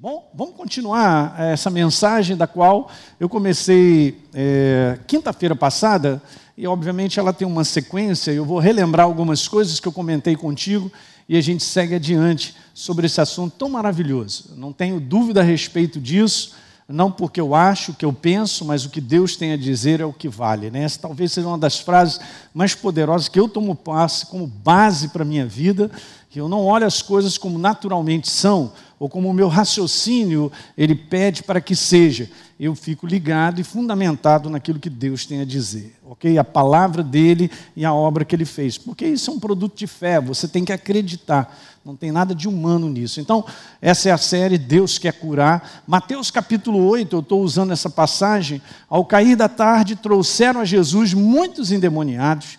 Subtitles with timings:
[0.00, 2.90] Bom, vamos continuar eh, essa mensagem da qual
[3.20, 6.20] eu comecei é, quinta-feira passada,
[6.56, 10.90] e obviamente ela tem uma sequência, eu vou relembrar algumas coisas que eu comentei contigo
[11.28, 14.52] e a gente segue adiante sobre esse assunto tão maravilhoso.
[14.56, 16.56] Não tenho dúvida a respeito disso,
[16.88, 20.00] não porque eu acho, o que eu penso, mas o que Deus tem a dizer
[20.00, 20.72] é o que vale.
[20.72, 20.82] Né?
[20.82, 22.18] Essa talvez seja uma das frases
[22.52, 25.88] mais poderosas que eu tomo passe como base para a minha vida,
[26.30, 30.94] que eu não olho as coisas como naturalmente são, ou como o meu raciocínio ele
[30.94, 32.28] pede para que seja.
[32.58, 36.36] Eu fico ligado e fundamentado naquilo que Deus tem a dizer, ok?
[36.38, 39.86] A palavra dele e a obra que ele fez, porque isso é um produto de
[39.86, 43.20] fé, você tem que acreditar, não tem nada de humano nisso.
[43.20, 43.44] Então,
[43.80, 45.84] essa é a série Deus quer curar.
[45.86, 48.60] Mateus capítulo 8, eu estou usando essa passagem.
[48.90, 52.58] Ao cair da tarde, trouxeram a Jesus muitos endemoniados.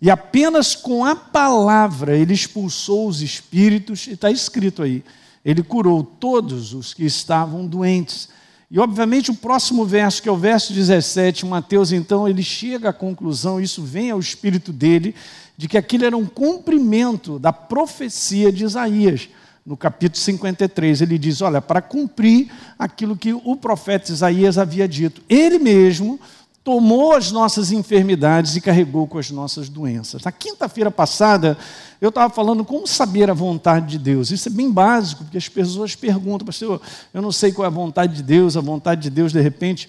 [0.00, 5.02] E apenas com a palavra ele expulsou os espíritos, e está escrito aí,
[5.48, 8.28] ele curou todos os que estavam doentes.
[8.70, 12.92] E, obviamente, o próximo verso, que é o verso 17, Mateus, então, ele chega à
[12.92, 15.14] conclusão, isso vem ao espírito dele,
[15.56, 19.30] de que aquilo era um cumprimento da profecia de Isaías.
[19.64, 25.22] No capítulo 53, ele diz: Olha, para cumprir aquilo que o profeta Isaías havia dito,
[25.30, 26.20] ele mesmo
[26.68, 30.22] tomou as nossas enfermidades e carregou com as nossas doenças.
[30.22, 31.56] Na quinta-feira passada,
[31.98, 34.30] eu estava falando como saber a vontade de Deus.
[34.30, 36.78] Isso é bem básico, porque as pessoas perguntam, pastor,
[37.14, 39.88] eu não sei qual é a vontade de Deus, a vontade de Deus, de repente,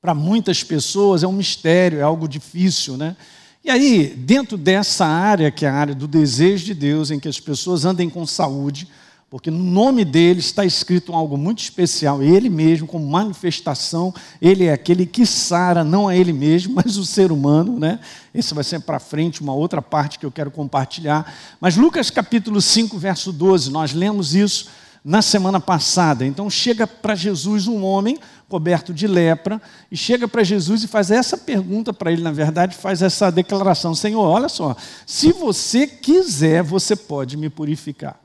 [0.00, 3.14] para muitas pessoas é um mistério, é algo difícil, né?
[3.62, 7.28] E aí, dentro dessa área, que é a área do desejo de Deus, em que
[7.28, 8.88] as pessoas andem com saúde,
[9.30, 12.22] porque no nome dele está escrito algo muito especial.
[12.22, 17.04] Ele mesmo, como manifestação, ele é aquele que sara, não a ele mesmo, mas o
[17.04, 17.78] ser humano.
[17.78, 18.00] Né?
[18.34, 21.30] Esse vai ser para frente, uma outra parte que eu quero compartilhar.
[21.60, 24.70] Mas Lucas capítulo 5, verso 12, nós lemos isso
[25.04, 26.24] na semana passada.
[26.24, 28.18] Então chega para Jesus um homem
[28.48, 29.60] coberto de lepra
[29.92, 33.94] e chega para Jesus e faz essa pergunta para ele, na verdade, faz essa declaração:
[33.94, 34.74] Senhor, olha só,
[35.06, 38.18] se você quiser, você pode me purificar.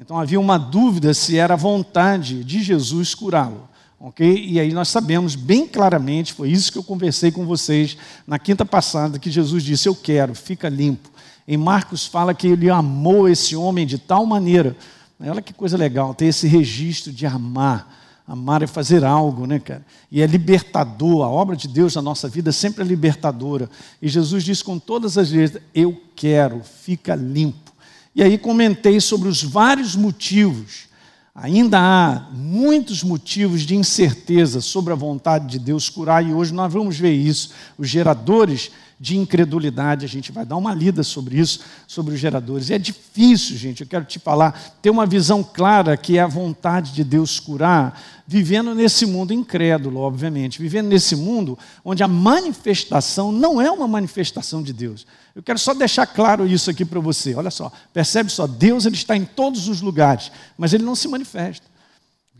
[0.00, 3.68] Então havia uma dúvida se era vontade de Jesus curá-lo.
[3.98, 4.46] ok?
[4.46, 8.64] E aí nós sabemos bem claramente, foi isso que eu conversei com vocês na quinta
[8.64, 11.10] passada, que Jesus disse: Eu quero, fica limpo.
[11.46, 14.76] Em Marcos fala que ele amou esse homem de tal maneira.
[15.20, 17.96] Olha que coisa legal, ter esse registro de amar.
[18.26, 19.84] Amar é fazer algo, né, cara?
[20.12, 21.24] E é libertador.
[21.24, 23.70] A obra de Deus na nossa vida sempre é libertadora.
[24.02, 27.67] E Jesus diz com todas as vezes: Eu quero, fica limpo.
[28.14, 30.88] E aí comentei sobre os vários motivos.
[31.34, 36.72] Ainda há muitos motivos de incerteza sobre a vontade de Deus curar, e hoje nós
[36.72, 37.50] vamos ver isso.
[37.78, 42.68] Os geradores de incredulidade, a gente vai dar uma lida sobre isso, sobre os geradores.
[42.68, 46.26] E é difícil, gente, eu quero te falar, ter uma visão clara que é a
[46.26, 53.30] vontade de Deus curar, vivendo nesse mundo incrédulo, obviamente, vivendo nesse mundo onde a manifestação
[53.30, 55.06] não é uma manifestação de Deus.
[55.34, 57.36] Eu quero só deixar claro isso aqui para você.
[57.36, 61.06] Olha só, percebe só, Deus ele está em todos os lugares, mas ele não se
[61.06, 61.66] manifesta.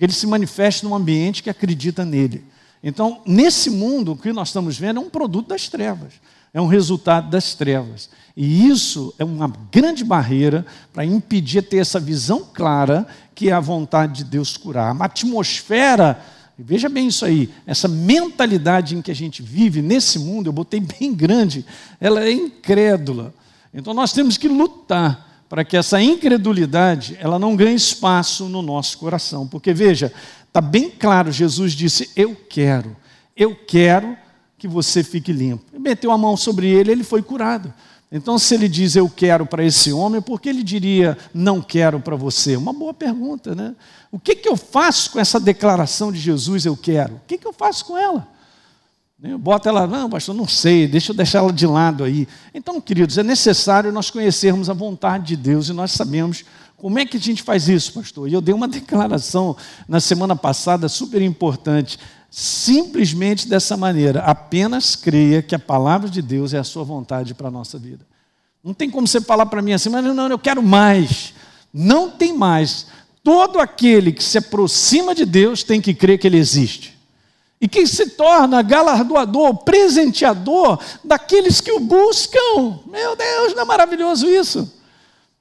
[0.00, 2.44] Ele se manifesta num ambiente que acredita nele.
[2.82, 6.14] Então, nesse mundo, o que nós estamos vendo é um produto das trevas
[6.52, 8.08] é um resultado das trevas.
[8.36, 13.60] E isso é uma grande barreira para impedir ter essa visão clara que é a
[13.60, 14.92] vontade de Deus curar.
[14.92, 16.20] Uma atmosfera,
[16.58, 20.80] veja bem isso aí, essa mentalidade em que a gente vive nesse mundo, eu botei
[20.80, 21.64] bem grande,
[22.00, 23.34] ela é incrédula.
[23.72, 28.98] Então nós temos que lutar para que essa incredulidade ela não ganhe espaço no nosso
[28.98, 29.46] coração.
[29.46, 30.12] Porque veja,
[30.46, 32.96] está bem claro, Jesus disse: Eu quero,
[33.36, 34.16] eu quero
[34.58, 35.64] que você fique limpo.
[35.72, 37.72] E meteu a mão sobre ele, ele foi curado.
[38.10, 42.00] Então, se ele diz eu quero para esse homem, por que ele diria não quero
[42.00, 42.56] para você?
[42.56, 43.74] Uma boa pergunta, né?
[44.10, 47.16] O que, que eu faço com essa declaração de Jesus eu quero?
[47.16, 48.26] O que, que eu faço com ela?
[49.38, 52.26] Bota ela, não, pastor, não sei, deixa eu deixar ela de lado aí.
[52.54, 56.44] Então, queridos, é necessário nós conhecermos a vontade de Deus e nós sabemos
[56.76, 58.28] como é que a gente faz isso, pastor.
[58.28, 59.56] E eu dei uma declaração
[59.88, 61.98] na semana passada super importante
[62.30, 64.20] simplesmente dessa maneira.
[64.20, 68.06] Apenas creia que a palavra de Deus é a sua vontade para a nossa vida.
[68.62, 71.32] Não tem como você falar para mim assim, mas não, eu quero mais.
[71.72, 72.86] Não tem mais.
[73.22, 76.98] Todo aquele que se aproxima de Deus tem que crer que Ele existe.
[77.60, 82.78] E que se torna galardoador, presenteador daqueles que o buscam.
[82.86, 84.72] Meu Deus, não é maravilhoso isso?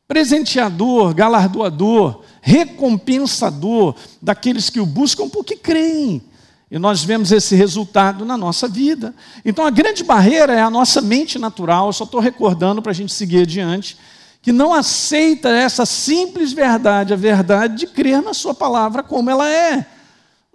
[0.08, 6.24] Presenteador, galardoador, recompensador daqueles que o buscam porque creem.
[6.70, 9.16] E nós vemos esse resultado na nossa vida.
[9.46, 11.88] Então a grande barreira é a nossa mente natural.
[11.88, 13.98] Eu só estou recordando para a gente seguir adiante
[14.42, 19.50] que não aceita essa simples verdade, a verdade de crer na Sua palavra como ela
[19.50, 19.86] é.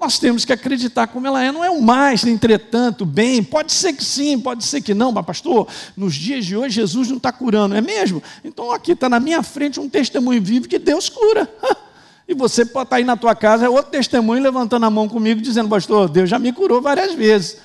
[0.00, 3.43] Nós temos que acreditar como ela é, não é o mais, entretanto, bem.
[3.43, 7.08] Pode ser que sim, pode ser que não, mas pastor, nos dias de hoje Jesus
[7.08, 8.23] não está curando, é mesmo?
[8.43, 11.49] Então aqui está na minha frente um testemunho vivo que Deus cura.
[12.32, 15.06] E você pode estar tá aí na tua casa, é outro testemunho levantando a mão
[15.06, 17.58] comigo, dizendo, pastor, Deus já me curou várias vezes.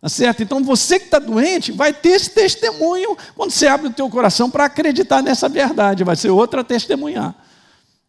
[0.00, 0.40] Tá certo?
[0.40, 4.48] Então você que está doente vai ter esse testemunho quando você abre o teu coração
[4.48, 7.34] para acreditar nessa verdade, vai ser outra testemunhar.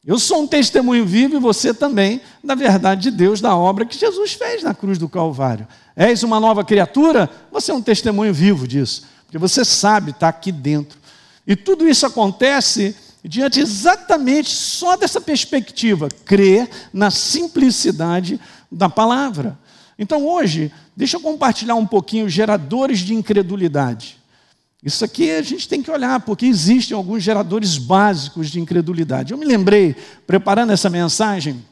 [0.06, 3.98] Eu sou um testemunho vivo e você também da verdade de Deus, da obra que
[3.98, 5.68] Jesus fez na cruz do Calvário.
[5.96, 7.28] És uma nova criatura?
[7.52, 11.00] Você é um testemunho vivo disso, porque você sabe, está aqui dentro.
[11.48, 12.96] E tudo isso acontece
[13.28, 18.40] diante exatamente só dessa perspectiva, crer na simplicidade
[18.72, 19.58] da palavra.
[19.98, 24.18] Então hoje, deixa eu compartilhar um pouquinho geradores de incredulidade.
[24.84, 29.32] Isso aqui a gente tem que olhar, porque existem alguns geradores básicos de incredulidade.
[29.32, 29.96] Eu me lembrei,
[30.28, 31.66] preparando essa mensagem,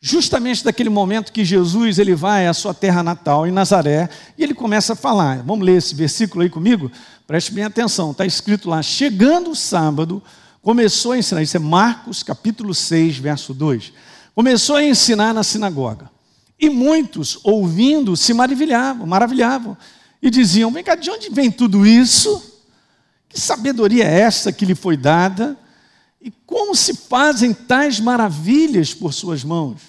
[0.00, 4.54] justamente daquele momento que Jesus ele vai à sua terra natal, em Nazaré, e ele
[4.54, 5.42] começa a falar.
[5.44, 6.90] Vamos ler esse versículo aí comigo?
[7.26, 10.22] Preste bem atenção, está escrito lá: chegando o sábado,
[10.62, 11.42] começou a ensinar.
[11.42, 13.92] Isso é Marcos capítulo 6, verso 2.
[14.34, 16.10] Começou a ensinar na sinagoga.
[16.58, 19.76] E muitos, ouvindo, se maravilhavam, maravilhavam.
[20.22, 22.62] E diziam: Vem cá, de onde vem tudo isso?
[23.28, 25.58] Que sabedoria é essa que lhe foi dada?
[26.22, 29.80] E como se fazem tais maravilhas por suas mãos?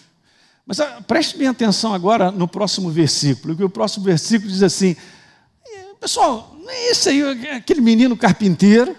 [0.65, 4.95] Mas ah, preste bem atenção agora no próximo versículo, que o próximo versículo diz assim:
[5.99, 8.95] Pessoal, não é esse aí, aquele menino carpinteiro,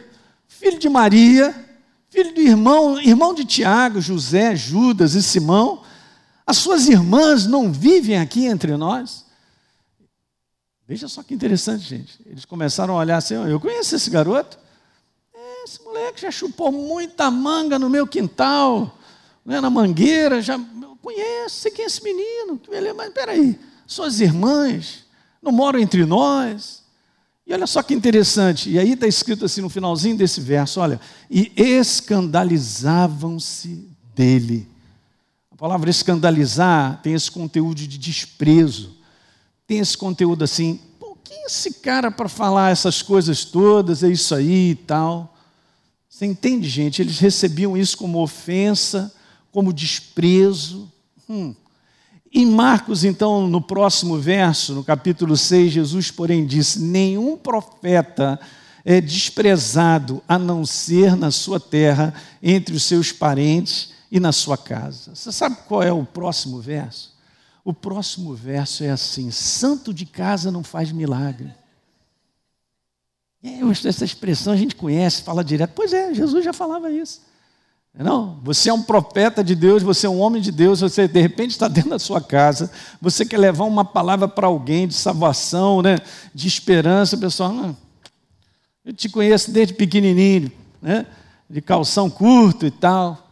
[0.46, 1.54] filho de Maria,
[2.10, 5.82] filho do irmão, irmão de Tiago, José, Judas e Simão.
[6.46, 9.26] As suas irmãs não vivem aqui entre nós?
[10.86, 12.18] Veja só que interessante, gente.
[12.24, 14.58] Eles começaram a olhar assim: eu conheço esse garoto.
[15.34, 18.98] É, esse moleque já chupou muita manga no meu quintal,
[19.44, 20.40] né, na mangueira.
[20.40, 22.58] Já eu conheço, sei quem é esse menino.
[22.68, 25.04] Beleza, mas peraí, suas irmãs
[25.42, 26.87] não moram entre nós.
[27.48, 31.00] E olha só que interessante, e aí está escrito assim no finalzinho desse verso: olha,
[31.30, 34.68] e escandalizavam-se dele
[35.58, 38.96] palavra escandalizar tem esse conteúdo de desprezo,
[39.66, 44.08] tem esse conteúdo assim, pô, quem é esse cara para falar essas coisas todas, é
[44.08, 45.36] isso aí e tal.
[46.08, 47.02] Você entende, gente?
[47.02, 49.12] Eles recebiam isso como ofensa,
[49.50, 50.90] como desprezo.
[51.28, 51.52] Hum.
[52.32, 58.38] Em Marcos, então, no próximo verso, no capítulo 6, Jesus, porém, disse: Nenhum profeta
[58.84, 64.56] é desprezado a não ser na sua terra, entre os seus parentes e na sua
[64.56, 65.14] casa.
[65.14, 67.16] Você sabe qual é o próximo verso?
[67.64, 71.52] O próximo verso é assim: santo de casa não faz milagre.
[73.42, 75.72] É, essa expressão a gente conhece, fala direto.
[75.74, 77.27] Pois é, Jesus já falava isso.
[78.04, 81.20] Não, você é um profeta de Deus, você é um homem de Deus, você de
[81.20, 85.82] repente está dentro da sua casa, você quer levar uma palavra para alguém de salvação,
[85.82, 85.98] né,
[86.32, 87.76] de esperança, pessoal, não,
[88.84, 91.06] eu te conheço desde pequenininho, né,
[91.50, 93.28] de calção curto e tal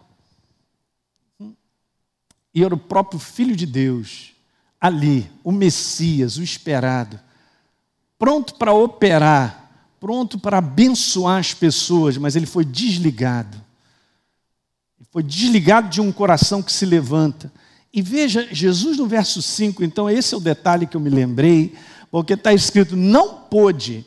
[2.57, 4.33] e era o próprio Filho de Deus,
[4.81, 7.21] ali, o Messias, o esperado,
[8.19, 13.63] pronto para operar, pronto para abençoar as pessoas, mas ele foi desligado.
[15.17, 17.51] Foi desligado de um coração que se levanta.
[17.91, 21.75] E veja, Jesus no verso 5, então esse é o detalhe que eu me lembrei,
[22.11, 24.05] porque está escrito: não pôde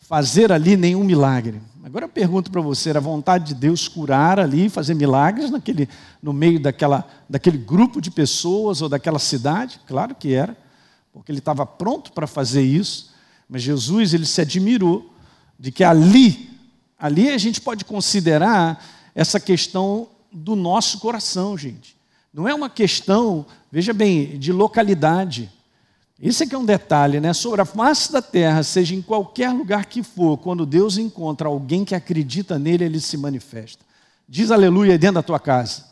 [0.00, 1.62] fazer ali nenhum milagre.
[1.82, 5.88] Agora eu pergunto para você, era vontade de Deus curar ali, fazer milagres naquele,
[6.22, 9.80] no meio daquela, daquele grupo de pessoas ou daquela cidade?
[9.86, 10.54] Claro que era,
[11.10, 13.14] porque ele estava pronto para fazer isso,
[13.48, 15.10] mas Jesus ele se admirou
[15.58, 16.50] de que ali,
[16.98, 21.96] ali a gente pode considerar essa questão do nosso coração, gente.
[22.32, 25.50] Não é uma questão, veja bem, de localidade.
[26.20, 27.32] Isso aqui é um detalhe, né?
[27.32, 31.84] Sobre a face da terra, seja em qualquer lugar que for, quando Deus encontra alguém
[31.84, 33.84] que acredita nele, ele se manifesta.
[34.28, 35.86] Diz aleluia dentro da tua casa.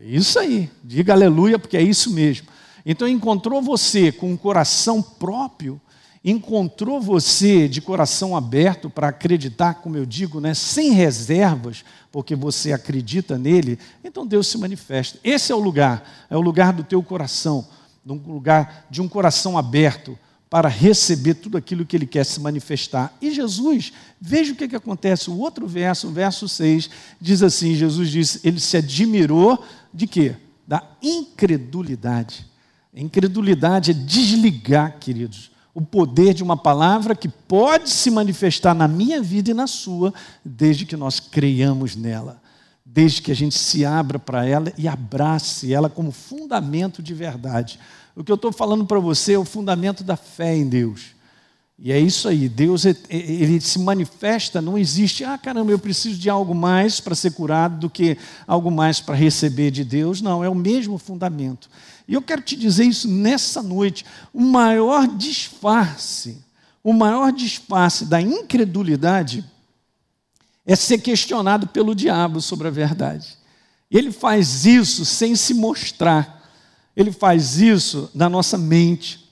[0.00, 2.48] É isso aí, diga aleluia, porque é isso mesmo.
[2.84, 5.80] Então encontrou você com um coração próprio,
[6.26, 12.72] encontrou você de coração aberto para acreditar, como eu digo, né, sem reservas, porque você
[12.72, 15.20] acredita nele, então Deus se manifesta.
[15.22, 17.64] Esse é o lugar, é o lugar do teu coração
[18.04, 20.16] num lugar de um coração aberto
[20.48, 23.12] para receber tudo aquilo que ele quer se manifestar.
[23.20, 25.28] E Jesus, veja o que, que acontece.
[25.28, 26.88] O outro verso, o verso 6,
[27.20, 30.36] diz assim: Jesus disse, ele se admirou de quê?
[30.66, 32.46] Da incredulidade.
[32.94, 39.20] Incredulidade é desligar, queridos, o poder de uma palavra que pode se manifestar na minha
[39.20, 42.40] vida e na sua, desde que nós creiamos nela,
[42.82, 47.78] desde que a gente se abra para ela e abrace ela como fundamento de verdade.
[48.16, 51.08] O que eu estou falando para você é o fundamento da fé em Deus.
[51.78, 56.30] E é isso aí, Deus ele se manifesta, não existe, ah caramba, eu preciso de
[56.30, 58.16] algo mais para ser curado do que
[58.46, 60.22] algo mais para receber de Deus.
[60.22, 61.68] Não, é o mesmo fundamento.
[62.08, 64.04] E eu quero te dizer isso nessa noite.
[64.32, 66.42] O maior disfarce,
[66.82, 69.44] o maior disfarce da incredulidade
[70.64, 73.36] é ser questionado pelo diabo sobre a verdade.
[73.90, 76.50] Ele faz isso sem se mostrar.
[76.96, 79.28] Ele faz isso na nossa mente.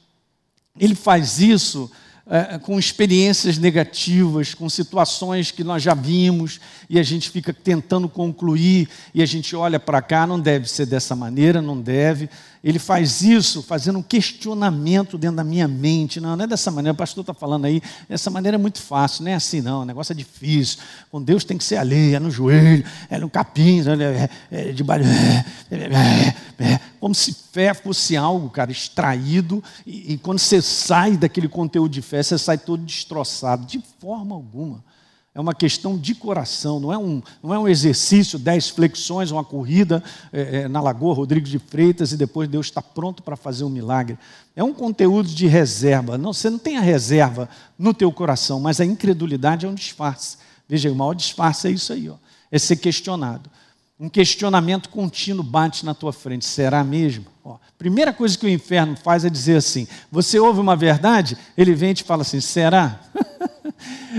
[0.79, 1.91] Ele faz isso
[2.27, 8.09] é, com experiências negativas, com situações que nós já vimos e a gente fica tentando
[8.09, 12.31] concluir e a gente olha para cá, não deve ser dessa maneira, não deve.
[12.63, 16.19] Ele faz isso fazendo um questionamento dentro da minha mente.
[16.19, 19.23] Não, não é dessa maneira, o pastor está falando aí, dessa maneira é muito fácil,
[19.23, 20.79] não é assim não, o negócio é difícil.
[21.11, 24.83] Com Deus tem que ser ali, é no joelho, é no capim, é, é, de
[24.83, 25.05] baixo.
[25.07, 31.19] É, é, é, como se fé fosse algo, cara, extraído, e, e quando você sai
[31.19, 33.67] daquele conteúdo de fé, você sai todo destroçado.
[33.67, 34.83] De forma alguma.
[35.35, 39.45] É uma questão de coração, não é um, não é um exercício, dez flexões, uma
[39.45, 43.65] corrida é, é, na Lagoa Rodrigues de Freitas e depois Deus está pronto para fazer
[43.65, 44.19] um milagre.
[44.57, 46.17] É um conteúdo de reserva.
[46.17, 50.39] Não, você não tem a reserva no teu coração, mas a incredulidade é um disfarce.
[50.67, 52.15] Veja, o maior disfarce é isso aí, ó,
[52.51, 53.51] é ser questionado.
[53.99, 56.45] Um questionamento contínuo bate na tua frente.
[56.45, 57.27] Será mesmo?
[57.45, 61.75] Ó, primeira coisa que o inferno faz é dizer assim: você ouve uma verdade, ele
[61.75, 63.01] vem e te fala assim: será?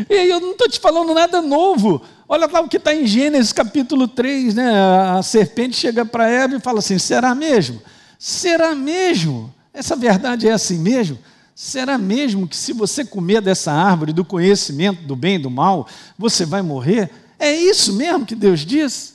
[0.10, 2.01] E aí eu não estou te falando nada novo.
[2.27, 4.70] Olha lá o que está em Gênesis capítulo 3, né?
[5.17, 7.82] A serpente chega para Eva e fala assim: será mesmo?
[8.20, 9.53] Será mesmo?
[9.74, 11.17] Essa verdade é assim mesmo?
[11.55, 15.88] Será mesmo que se você comer dessa árvore do conhecimento do bem e do mal,
[16.17, 17.10] você vai morrer?
[17.39, 19.14] É isso mesmo que Deus diz?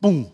[0.00, 0.26] Pum,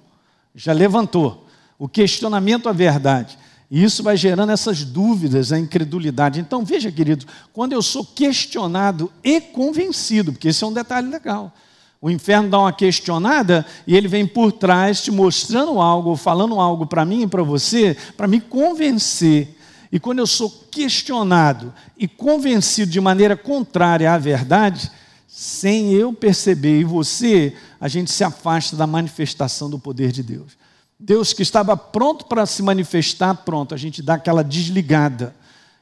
[0.55, 1.47] já levantou.
[1.79, 3.39] O questionamento à verdade.
[3.71, 6.41] E isso vai gerando essas dúvidas, a incredulidade.
[6.41, 11.53] Então, veja, querido, quando eu sou questionado e convencido, porque esse é um detalhe legal.
[12.01, 16.87] O inferno dá uma questionada e ele vem por trás te mostrando algo, falando algo
[16.87, 19.57] para mim e para você, para me convencer.
[19.91, 24.91] E quando eu sou questionado e convencido de maneira contrária à verdade,
[25.27, 30.57] sem eu perceber e você, a gente se afasta da manifestação do poder de Deus.
[30.99, 35.35] Deus que estava pronto para se manifestar, pronto, a gente dá aquela desligada.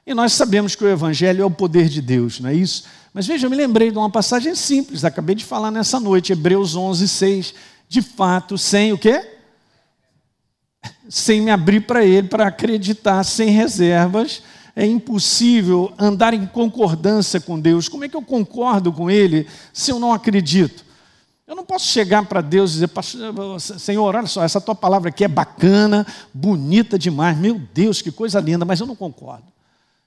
[0.06, 2.84] E nós sabemos que o Evangelho é o poder de Deus, não é isso?
[3.12, 6.74] Mas veja, eu me lembrei de uma passagem simples, acabei de falar nessa noite, Hebreus
[6.74, 7.54] 11, 6.
[7.88, 9.24] De fato, sem o quê?
[11.08, 14.42] Sem me abrir para Ele, para acreditar, sem reservas,
[14.74, 17.88] é impossível andar em concordância com Deus.
[17.88, 20.83] Como é que eu concordo com Ele se eu não acredito?
[21.46, 22.90] Eu não posso chegar para Deus e dizer,
[23.78, 28.40] Senhor, olha só, essa tua palavra aqui é bacana, bonita demais, meu Deus, que coisa
[28.40, 29.44] linda, mas eu não concordo.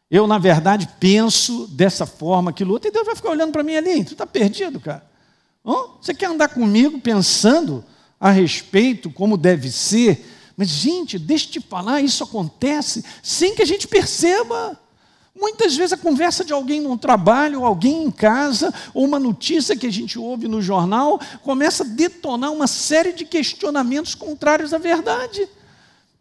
[0.10, 3.76] Eu, na verdade, penso dessa forma, aquilo outro, e Deus vai ficar olhando para mim
[3.76, 5.06] ali, tu está perdido, cara.
[6.02, 7.84] Você quer andar comigo pensando
[8.20, 10.26] a respeito como deve ser?
[10.56, 14.80] Mas, gente, deixa eu te falar, isso acontece sem que a gente perceba.
[15.40, 19.86] Muitas vezes a conversa de alguém no trabalho, alguém em casa, ou uma notícia que
[19.86, 25.48] a gente ouve no jornal, começa a detonar uma série de questionamentos contrários à verdade.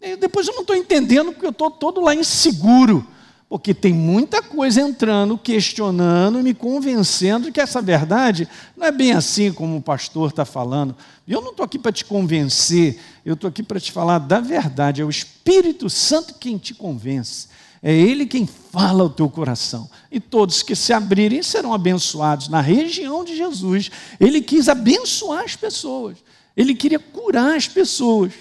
[0.03, 3.07] E depois eu não estou entendendo porque eu estou todo lá inseguro.
[3.49, 9.13] Porque tem muita coisa entrando, questionando, me convencendo de que essa verdade não é bem
[9.13, 10.97] assim como o pastor está falando.
[11.27, 14.41] E eu não estou aqui para te convencer, eu estou aqui para te falar da
[14.41, 15.01] verdade.
[15.01, 17.49] É o Espírito Santo quem te convence.
[17.89, 19.89] É Ele quem fala ao teu coração.
[20.11, 22.49] E todos que se abrirem serão abençoados.
[22.49, 26.17] Na região de Jesus, Ele quis abençoar as pessoas.
[26.57, 28.33] Ele queria curar as pessoas.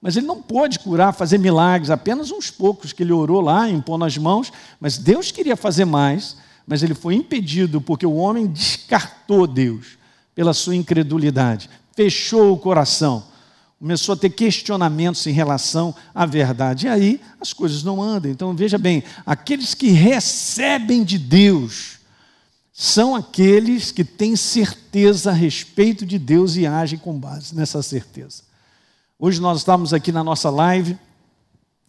[0.00, 4.00] Mas ele não pôde curar, fazer milagres, apenas uns poucos que ele orou lá, impôs
[4.00, 4.50] as mãos.
[4.80, 9.98] Mas Deus queria fazer mais, mas ele foi impedido porque o homem descartou Deus
[10.34, 13.24] pela sua incredulidade, fechou o coração
[13.78, 16.86] começou a ter questionamentos em relação à verdade.
[16.86, 18.30] E aí as coisas não andam.
[18.30, 21.96] Então veja bem: aqueles que recebem de Deus
[22.72, 28.42] são aqueles que têm certeza a respeito de Deus e agem com base nessa certeza.
[29.18, 30.98] Hoje nós estamos aqui na nossa live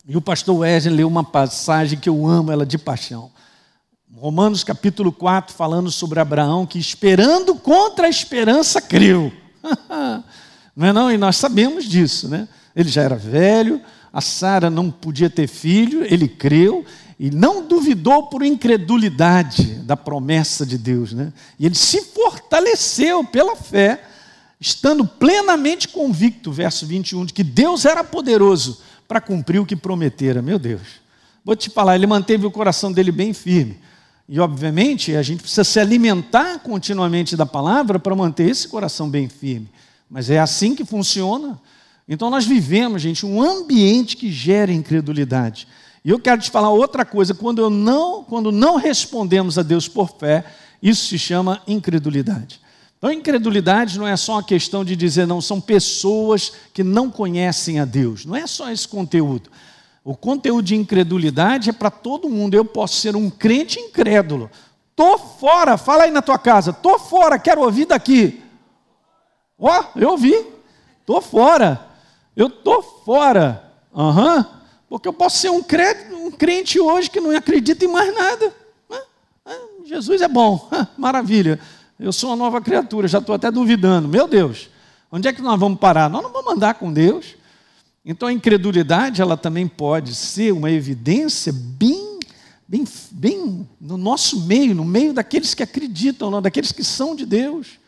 [0.07, 3.29] e o pastor Wesley leu uma passagem que eu amo ela de paixão.
[4.15, 9.31] Romanos capítulo 4, falando sobre Abraão, que esperando contra a esperança creu.
[10.77, 11.11] Não é não?
[11.11, 12.47] E nós sabemos disso, né?
[12.77, 13.81] ele já era velho,
[14.13, 16.85] a Sara não podia ter filho, ele creu
[17.19, 21.33] e não duvidou por incredulidade da promessa de Deus, né?
[21.59, 24.03] E ele se fortaleceu pela fé,
[24.61, 30.39] estando plenamente convicto, verso 21, de que Deus era poderoso para cumprir o que prometera.
[30.39, 30.81] Meu Deus.
[31.43, 33.79] Vou te falar, ele manteve o coração dele bem firme.
[34.29, 39.27] E, obviamente, a gente precisa se alimentar continuamente da palavra para manter esse coração bem
[39.27, 39.67] firme.
[40.09, 41.59] Mas é assim que funciona.
[42.07, 45.67] Então, nós vivemos, gente, um ambiente que gera incredulidade.
[46.03, 49.87] E eu quero te falar outra coisa: quando, eu não, quando não respondemos a Deus
[49.87, 50.45] por fé,
[50.81, 52.61] isso se chama incredulidade.
[52.97, 57.79] Então, incredulidade não é só uma questão de dizer, não, são pessoas que não conhecem
[57.79, 58.25] a Deus.
[58.25, 59.51] Não é só esse conteúdo.
[60.03, 62.55] O conteúdo de incredulidade é para todo mundo.
[62.55, 64.49] Eu posso ser um crente incrédulo.
[64.95, 66.73] Tô fora, fala aí na tua casa.
[66.73, 68.41] Tô fora, quero ouvir daqui.
[69.59, 70.35] Ó, oh, eu ouvi.
[71.05, 71.87] Tô fora.
[72.35, 73.71] Eu tô fora.
[73.95, 74.37] Aham.
[74.37, 74.57] Uhum.
[74.89, 78.53] Porque eu posso ser um crente, um crente hoje que não acredita em mais nada.
[79.85, 81.59] Jesus é bom, maravilha.
[81.97, 84.07] Eu sou uma nova criatura, já estou até duvidando.
[84.07, 84.69] Meu Deus,
[85.11, 86.09] onde é que nós vamos parar?
[86.09, 87.35] Nós não vamos andar com Deus.
[88.05, 92.19] Então a incredulidade ela também pode ser uma evidência bem,
[92.67, 97.79] bem, bem no nosso meio, no meio daqueles que acreditam, daqueles que são de Deus.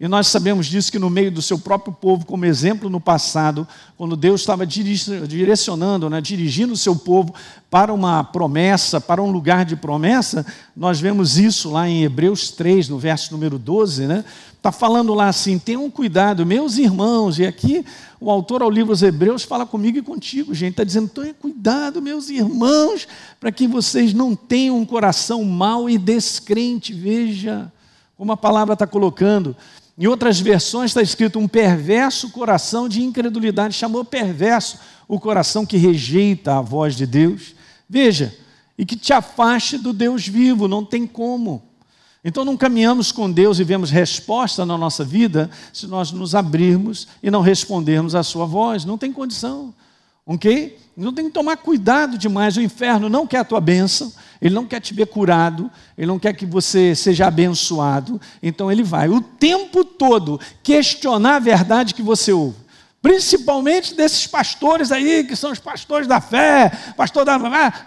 [0.00, 3.66] E nós sabemos disso que no meio do seu próprio povo, como exemplo no passado,
[3.96, 7.34] quando Deus estava direcionando, né, dirigindo o seu povo
[7.68, 12.88] para uma promessa, para um lugar de promessa, nós vemos isso lá em Hebreus 3,
[12.88, 14.24] no verso número 12, né?
[14.56, 17.84] Está falando lá assim: tenham cuidado, meus irmãos, e aqui
[18.20, 22.00] o autor ao livro dos Hebreus fala comigo e contigo, gente, está dizendo: tenham cuidado,
[22.00, 23.08] meus irmãos,
[23.40, 27.72] para que vocês não tenham um coração mau e descrente, veja
[28.16, 29.56] como a palavra está colocando.
[29.98, 34.78] Em outras versões está escrito um perverso coração de incredulidade, chamou perverso
[35.08, 37.52] o coração que rejeita a voz de Deus.
[37.88, 38.32] Veja,
[38.78, 41.64] e que te afaste do Deus vivo, não tem como.
[42.24, 47.08] Então não caminhamos com Deus e vemos resposta na nossa vida se nós nos abrirmos
[47.20, 49.74] e não respondermos à sua voz, não tem condição.
[50.28, 50.78] Ok?
[50.94, 52.54] Então tem que tomar cuidado demais.
[52.58, 56.18] O inferno não quer a tua bênção, ele não quer te ver curado, ele não
[56.18, 58.20] quer que você seja abençoado.
[58.42, 62.56] Então ele vai o tempo todo questionar a verdade que você ouve.
[63.00, 67.38] Principalmente desses pastores aí, que são os pastores da fé, pastor da.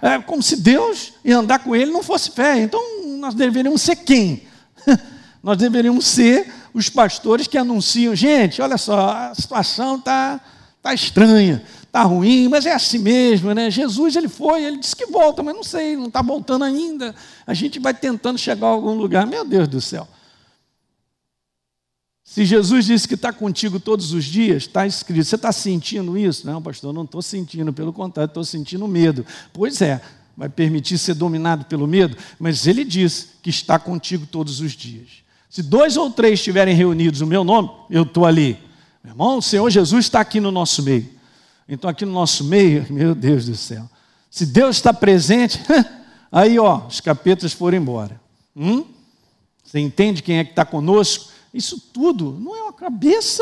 [0.01, 2.59] É, como se Deus e andar com ele não fosse fé.
[2.59, 2.81] Então
[3.19, 4.47] nós deveríamos ser quem?
[5.43, 10.41] nós deveríamos ser os pastores que anunciam: gente, olha só, a situação está
[10.81, 11.61] tá estranha
[11.91, 13.69] está ruim, mas é assim mesmo, né?
[13.69, 17.13] Jesus, ele foi, ele disse que volta, mas não sei, não está voltando ainda.
[17.45, 19.27] A gente vai tentando chegar a algum lugar.
[19.27, 20.07] Meu Deus do céu.
[22.23, 25.25] Se Jesus disse que está contigo todos os dias, está escrito.
[25.25, 26.47] Você está sentindo isso?
[26.47, 29.25] Não, pastor, não estou sentindo, pelo contrário, estou sentindo medo.
[29.51, 30.01] Pois é,
[30.37, 35.09] vai permitir ser dominado pelo medo, mas ele diz que está contigo todos os dias.
[35.49, 38.57] Se dois ou três estiverem reunidos no meu nome, eu estou ali.
[39.03, 41.19] Meu irmão, o Senhor Jesus está aqui no nosso meio.
[41.73, 43.89] Então, aqui no nosso meio, meu Deus do céu,
[44.29, 45.57] se Deus está presente,
[46.29, 48.19] aí, ó, os capetas foram embora.
[48.53, 48.83] Hum?
[49.63, 51.31] Você entende quem é que está conosco?
[51.53, 53.41] Isso tudo não é uma cabeça,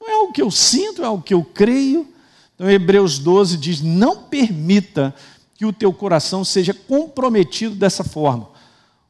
[0.00, 2.08] não é o que eu sinto, é o que eu creio.
[2.54, 5.14] Então, Hebreus 12 diz: Não permita
[5.54, 8.48] que o teu coração seja comprometido dessa forma.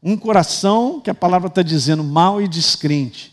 [0.02, 3.32] Um coração que a palavra está dizendo mal e descrente.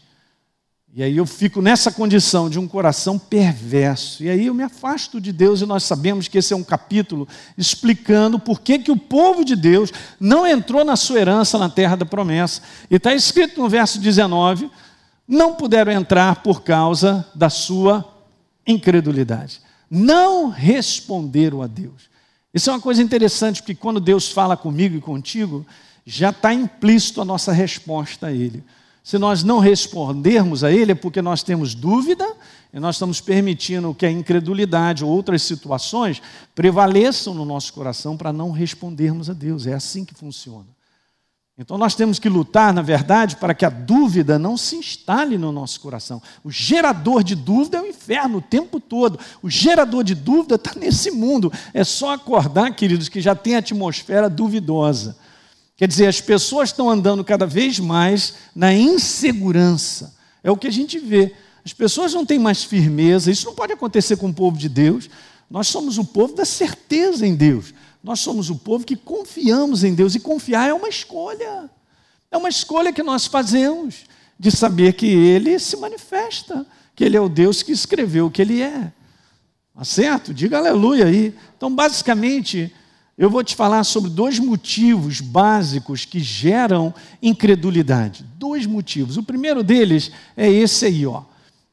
[0.97, 4.23] E aí eu fico nessa condição de um coração perverso.
[4.23, 7.27] E aí eu me afasto de Deus e nós sabemos que esse é um capítulo
[7.55, 11.95] explicando por que, que o povo de Deus não entrou na sua herança na terra
[11.95, 12.63] da promessa.
[12.89, 14.71] E está escrito no verso 19:
[15.27, 18.03] não puderam entrar por causa da sua
[18.65, 19.61] incredulidade.
[19.91, 22.09] Não responderam a Deus.
[22.51, 25.63] Isso é uma coisa interessante, porque quando Deus fala comigo e contigo,
[26.03, 28.63] já está implícito a nossa resposta a Ele.
[29.07, 32.27] Se nós não respondermos a Ele, é porque nós temos dúvida
[32.73, 36.21] e nós estamos permitindo que a incredulidade ou outras situações
[36.53, 39.65] prevaleçam no nosso coração para não respondermos a Deus.
[39.65, 40.65] É assim que funciona.
[41.57, 45.53] Então nós temos que lutar, na verdade, para que a dúvida não se instale no
[45.53, 46.21] nosso coração.
[46.43, 49.17] O gerador de dúvida é o inferno o tempo todo.
[49.41, 51.49] O gerador de dúvida está nesse mundo.
[51.73, 55.15] É só acordar, queridos, que já tem atmosfera duvidosa.
[55.77, 60.15] Quer dizer, as pessoas estão andando cada vez mais na insegurança.
[60.43, 61.35] É o que a gente vê.
[61.63, 63.29] As pessoas não têm mais firmeza.
[63.29, 65.07] Isso não pode acontecer com o povo de Deus.
[65.49, 67.75] Nós somos o povo da certeza em Deus.
[68.03, 70.15] Nós somos o povo que confiamos em Deus.
[70.15, 71.69] E confiar é uma escolha.
[72.31, 74.05] É uma escolha que nós fazemos
[74.39, 78.41] de saber que Ele se manifesta, que Ele é o Deus que escreveu o que
[78.41, 78.91] Ele é.
[79.75, 80.33] Tá certo?
[80.33, 81.35] Diga aleluia aí.
[81.55, 82.73] Então, basicamente,
[83.17, 88.23] eu vou te falar sobre dois motivos básicos que geram incredulidade.
[88.37, 89.17] Dois motivos.
[89.17, 91.23] O primeiro deles é esse aí, ó.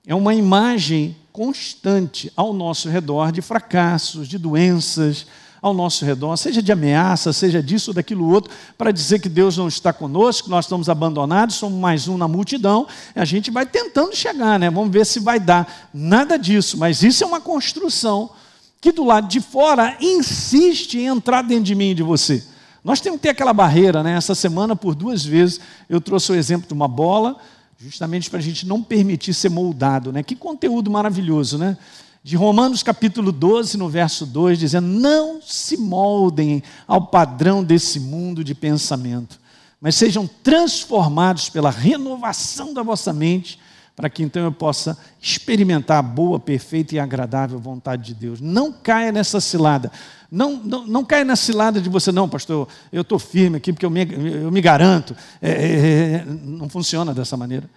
[0.07, 5.26] É uma imagem constante ao nosso redor de fracassos, de doenças,
[5.61, 9.66] ao nosso redor, seja de ameaça, seja disso daquilo outro, para dizer que Deus não
[9.66, 14.59] está conosco, nós estamos abandonados, somos mais um na multidão, a gente vai tentando chegar,
[14.59, 14.68] né?
[14.68, 15.90] Vamos ver se vai dar.
[15.92, 18.30] Nada disso, mas isso é uma construção
[18.84, 22.44] que do lado de fora insiste em entrar dentro de mim e de você.
[22.84, 24.14] Nós temos que ter aquela barreira, né?
[24.14, 27.34] Essa semana, por duas vezes, eu trouxe o exemplo de uma bola,
[27.78, 30.22] justamente para a gente não permitir ser moldado, né?
[30.22, 31.78] Que conteúdo maravilhoso, né?
[32.22, 38.44] de Romanos capítulo 12, no verso 2, dizendo: Não se moldem ao padrão desse mundo
[38.44, 39.40] de pensamento,
[39.80, 43.58] mas sejam transformados pela renovação da vossa mente,
[43.96, 48.40] para que então eu possa experimentar a boa, perfeita e agradável vontade de Deus.
[48.40, 49.90] Não caia nessa cilada.
[50.30, 53.87] Não, não, não caia na cilada de você, não, pastor, eu estou firme aqui porque
[53.87, 54.02] eu me,
[54.42, 55.14] eu me garanto.
[55.40, 57.70] É, é, é, não funciona dessa maneira.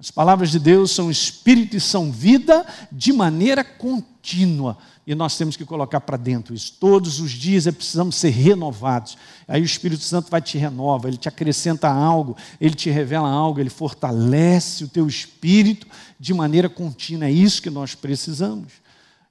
[0.00, 4.78] As palavras de Deus são espírito e são vida de maneira contínua.
[5.06, 6.74] E nós temos que colocar para dentro isso.
[6.80, 9.18] Todos os dias é precisamos ser renovados.
[9.46, 13.60] Aí o Espírito Santo vai te renova, ele te acrescenta algo, ele te revela algo,
[13.60, 15.86] ele fortalece o teu espírito
[16.18, 17.26] de maneira contínua.
[17.28, 18.72] É isso que nós precisamos.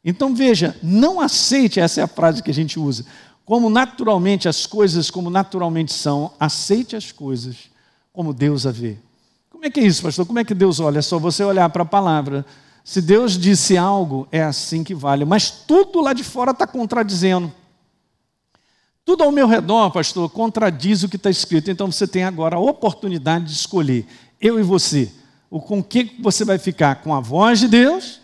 [0.06, 3.06] Então veja, não aceite, essa é a frase que a gente usa,
[3.44, 7.56] como naturalmente as coisas como naturalmente são, aceite as coisas
[8.14, 8.98] como Deus a vê.
[9.60, 10.26] Como é que é isso, pastor?
[10.26, 11.00] Como é que Deus olha?
[11.00, 12.46] É só você olhar para a palavra.
[12.82, 15.26] Se Deus disse algo, é assim que vale.
[15.26, 17.52] Mas tudo lá de fora está contradizendo.
[19.04, 21.70] Tudo ao meu redor, pastor, contradiz o que está escrito.
[21.70, 24.08] Então você tem agora a oportunidade de escolher,
[24.40, 25.12] eu e você,
[25.50, 27.02] o com que você vai ficar?
[27.02, 28.22] Com a voz de Deus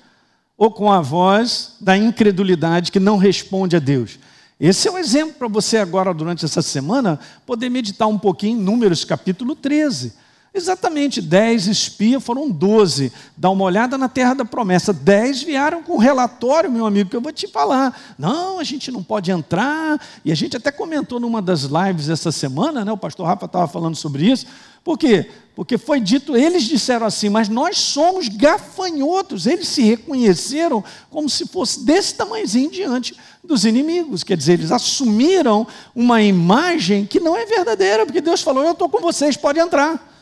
[0.57, 4.19] ou com a voz da incredulidade que não responde a Deus?
[4.57, 8.63] Esse é um exemplo para você agora, durante essa semana, poder meditar um pouquinho em
[8.63, 10.23] Números capítulo 13.
[10.57, 13.11] Exatamente, dez espias foram doze.
[13.35, 14.93] Dá uma olhada na terra da promessa.
[14.93, 18.15] Dez vieram com relatório, meu amigo, que eu vou te falar.
[18.17, 19.99] Não, a gente não pode entrar.
[20.23, 22.91] E a gente até comentou numa das lives essa semana, né?
[22.93, 24.45] O pastor Rafa estava falando sobre isso.
[24.81, 25.29] Por quê?
[25.53, 29.47] Porque foi dito, eles disseram assim, mas nós somos gafanhotos.
[29.47, 33.13] Eles se reconheceram como se fosse desse tamanhozinho diante
[33.43, 34.23] dos inimigos.
[34.23, 38.87] Quer dizer, eles assumiram uma imagem que não é verdadeira, porque Deus falou: Eu estou
[38.87, 40.14] com vocês, pode entrar.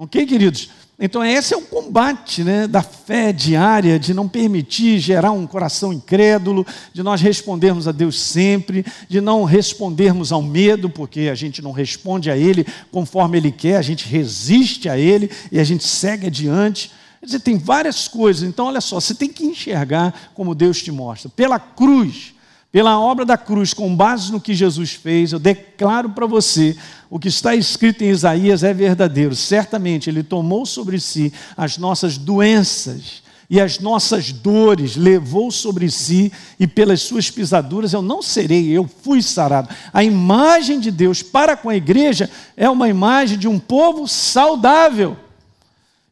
[0.00, 0.70] Ok, queridos?
[0.96, 5.92] Então, esse é o combate né, da fé diária, de não permitir gerar um coração
[5.92, 11.60] incrédulo, de nós respondermos a Deus sempre, de não respondermos ao medo, porque a gente
[11.60, 15.84] não responde a Ele conforme Ele quer, a gente resiste a Ele e a gente
[15.84, 16.92] segue adiante.
[17.18, 18.48] Quer dizer, tem várias coisas.
[18.48, 21.28] Então, olha só, você tem que enxergar como Deus te mostra.
[21.28, 22.34] Pela cruz,
[22.70, 26.76] pela obra da cruz, com base no que Jesus fez, eu declaro para você:
[27.08, 29.34] o que está escrito em Isaías é verdadeiro.
[29.34, 36.30] Certamente Ele tomou sobre si as nossas doenças e as nossas dores, levou sobre si,
[36.60, 39.74] e pelas suas pisaduras eu não serei, eu fui sarado.
[39.92, 45.16] A imagem de Deus para com a igreja é uma imagem de um povo saudável,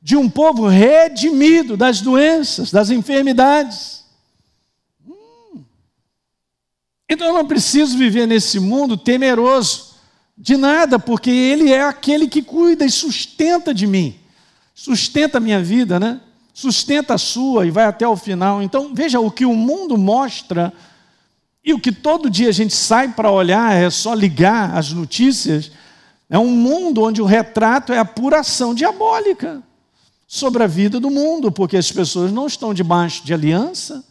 [0.00, 4.05] de um povo redimido das doenças, das enfermidades.
[7.08, 9.94] Então eu não preciso viver nesse mundo temeroso
[10.36, 14.16] de nada, porque Ele é aquele que cuida e sustenta de mim,
[14.74, 16.20] sustenta a minha vida, né?
[16.52, 18.62] Sustenta a sua e vai até o final.
[18.62, 20.72] Então veja o que o mundo mostra
[21.64, 25.70] e o que todo dia a gente sai para olhar é só ligar as notícias.
[26.28, 29.62] É um mundo onde o retrato é a apuração diabólica
[30.26, 34.04] sobre a vida do mundo, porque as pessoas não estão debaixo de aliança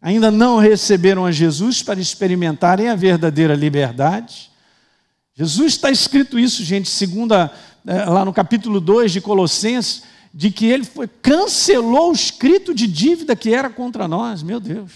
[0.00, 4.50] ainda não receberam a Jesus para experimentarem a verdadeira liberdade.
[5.34, 7.52] Jesus está escrito isso, gente, segunda,
[7.86, 12.86] eh, lá no capítulo 2 de Colossenses, de que ele foi, cancelou o escrito de
[12.86, 14.90] dívida que era contra nós, meu Deus,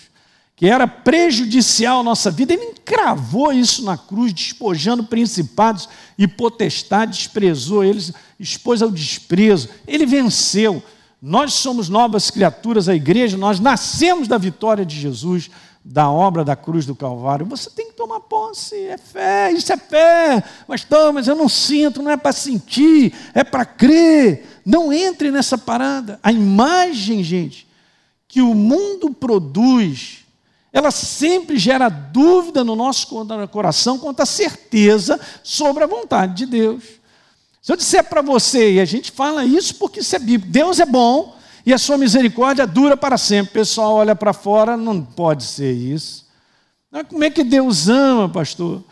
[0.57, 7.19] que era prejudicial à nossa vida, ele encravou isso na cruz, despojando principados e potestades,
[7.19, 10.83] desprezou eles, expôs ao desprezo, ele venceu.
[11.27, 15.51] Nós somos novas criaturas, a igreja, nós nascemos da vitória de Jesus,
[15.83, 17.47] da obra da cruz do Calvário.
[17.47, 20.45] Você tem que tomar posse, é fé, isso é fé.
[20.69, 24.61] Mas, mas eu não sinto, não é para sentir, é para crer.
[24.67, 26.21] Não entre nessa parada.
[26.23, 27.67] A imagem, gente,
[28.29, 30.27] que o mundo produz,
[30.71, 33.07] ela sempre gera dúvida no nosso
[33.51, 36.85] coração quanto à certeza sobre a vontade de Deus.
[37.65, 40.79] Se eu disser para você, e a gente fala isso porque isso é bíblico, Deus
[40.81, 43.53] é bom e a sua misericórdia dura para sempre.
[43.53, 46.27] O pessoal olha para fora, não pode ser isso.
[47.09, 48.85] Como é que Deus ama, pastor?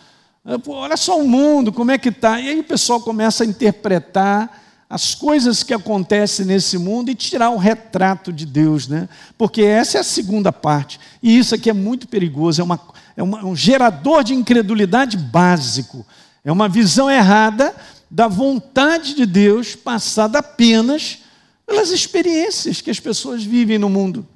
[0.66, 2.40] Olha só o mundo, como é que está.
[2.40, 7.50] E aí o pessoal começa a interpretar as coisas que acontecem nesse mundo e tirar
[7.50, 9.06] o retrato de Deus, né?
[9.36, 10.98] Porque essa é a segunda parte.
[11.22, 12.80] E isso aqui é muito perigoso, é, uma,
[13.18, 16.06] é uma, um gerador de incredulidade básico.
[16.42, 17.74] É uma visão errada
[18.12, 21.20] da vontade de Deus passada apenas
[21.66, 24.28] pelas experiências que as pessoas vivem no mundo.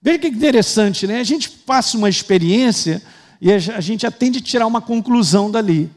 [0.00, 1.18] Veja que interessante, né?
[1.18, 3.02] A gente passa uma experiência
[3.40, 5.90] e a gente atende a tirar uma conclusão dali.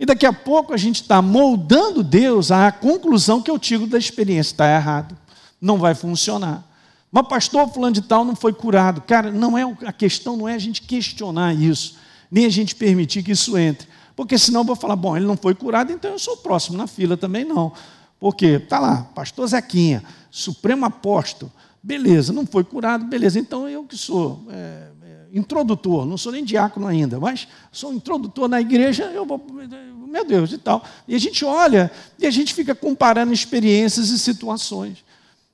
[0.00, 3.96] E daqui a pouco a gente está moldando Deus à conclusão que eu tiro da
[3.96, 4.50] experiência.
[4.50, 5.16] Está errado.
[5.60, 6.64] Não vai funcionar.
[7.10, 9.00] Mas pastor fulano de tal não foi curado.
[9.02, 11.96] Cara, não é a questão não é a gente questionar isso,
[12.28, 13.86] nem a gente permitir que isso entre.
[14.18, 16.76] Porque senão eu vou falar, bom, ele não foi curado, então eu sou o próximo
[16.76, 17.72] na fila também não.
[18.18, 23.96] Porque está lá, pastor Zequinha, supremo apóstolo, beleza, não foi curado, beleza, então eu que
[23.96, 24.88] sou é,
[25.32, 29.40] introdutor, não sou nem diácono ainda, mas sou introdutor na igreja, eu vou,
[30.08, 30.82] meu Deus, e tal.
[31.06, 35.04] E a gente olha e a gente fica comparando experiências e situações.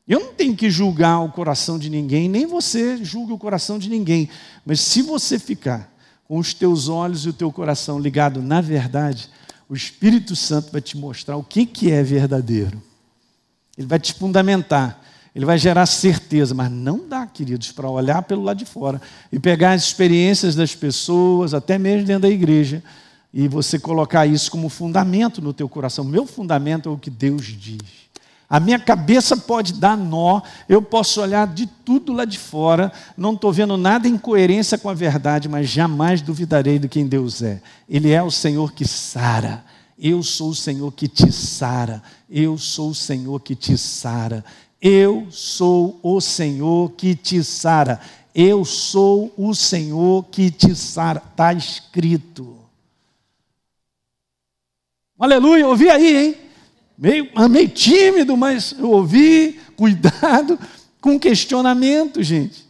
[0.09, 3.91] Eu não tenho que julgar o coração de ninguém, nem você julga o coração de
[3.91, 4.31] ninguém.
[4.65, 5.94] Mas se você ficar
[6.35, 9.31] com os teus olhos e o teu coração ligado na verdade,
[9.69, 12.83] o Espírito Santo vai te mostrar o que, que é verdadeiro.
[13.79, 15.01] Ele vai te fundamentar.
[15.33, 19.39] Ele vai gerar certeza, mas não dá, queridos, para olhar pelo lado de fora e
[19.39, 22.83] pegar as experiências das pessoas, até mesmo dentro da igreja,
[23.33, 26.05] e você colocar isso como fundamento no teu coração.
[26.05, 28.04] Meu fundamento é o que Deus diz.
[28.55, 33.33] A minha cabeça pode dar nó, eu posso olhar de tudo lá de fora, não
[33.33, 37.61] estou vendo nada em coerência com a verdade, mas jamais duvidarei do quem Deus é.
[37.89, 39.65] Ele é o Senhor que sara.
[39.99, 42.01] Eu sou o Senhor que te sara.
[42.31, 44.45] Eu sou o Senhor que te sara.
[44.81, 47.99] Eu sou o Senhor que te sara.
[48.33, 51.21] Eu sou o Senhor que te sara.
[51.29, 52.57] Está escrito.
[55.19, 56.45] Aleluia, ouvi aí, hein?
[56.97, 59.61] Meio, meio tímido, mas eu ouvi.
[59.77, 60.59] Cuidado
[61.01, 62.65] com questionamento, gente.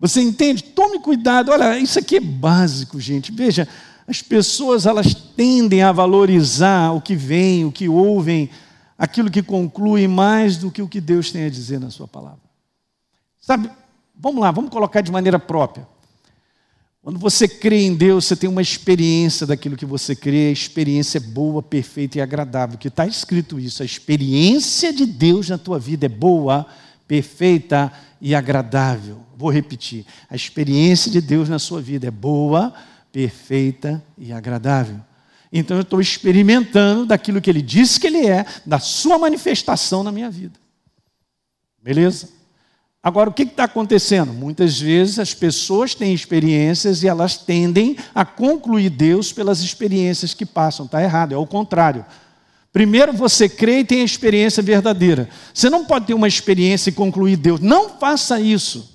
[0.00, 0.64] Você entende?
[0.64, 1.52] Tome cuidado.
[1.52, 3.30] Olha, isso aqui é básico, gente.
[3.30, 3.68] Veja,
[4.08, 8.50] as pessoas elas tendem a valorizar o que vem, o que ouvem
[8.98, 12.40] aquilo que conclui mais do que o que Deus tem a dizer na Sua palavra.
[13.40, 13.70] Sabe,
[14.16, 15.86] vamos lá, vamos colocar de maneira própria.
[17.02, 21.18] Quando você crê em Deus, você tem uma experiência daquilo que você crê, a experiência
[21.18, 23.82] é boa, perfeita e agradável, que está escrito isso.
[23.82, 26.64] A experiência de Deus na tua vida é boa,
[27.08, 29.18] perfeita e agradável.
[29.36, 30.06] Vou repetir.
[30.30, 32.72] A experiência de Deus na sua vida é boa,
[33.10, 35.00] perfeita e agradável.
[35.52, 40.12] Então eu estou experimentando daquilo que ele disse que ele é, da sua manifestação na
[40.12, 40.54] minha vida.
[41.82, 42.28] Beleza?
[43.02, 44.32] Agora, o que está acontecendo?
[44.32, 50.46] Muitas vezes as pessoas têm experiências e elas tendem a concluir Deus pelas experiências que
[50.46, 50.86] passam.
[50.86, 52.06] Está errado, é o contrário.
[52.72, 55.28] Primeiro você crê e tem a experiência verdadeira.
[55.52, 57.58] Você não pode ter uma experiência e concluir Deus.
[57.58, 58.92] Não faça isso.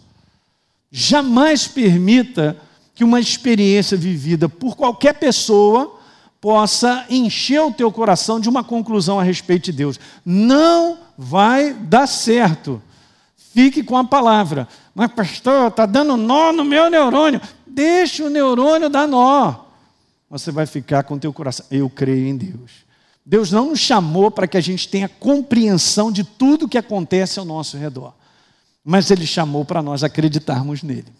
[0.90, 2.56] Jamais permita
[2.96, 6.00] que uma experiência vivida por qualquer pessoa
[6.40, 10.00] possa encher o teu coração de uma conclusão a respeito de Deus.
[10.26, 12.82] Não vai dar certo.
[13.54, 14.68] Fique com a palavra.
[14.94, 17.42] Mas, pastor, está dando nó no meu neurônio.
[17.66, 19.56] Deixa o neurônio dar nó.
[20.30, 21.66] Você vai ficar com o teu coração.
[21.72, 22.72] Eu creio em Deus.
[23.26, 27.46] Deus não nos chamou para que a gente tenha compreensão de tudo que acontece ao
[27.46, 28.14] nosso redor.
[28.84, 31.12] Mas Ele chamou para nós acreditarmos nele.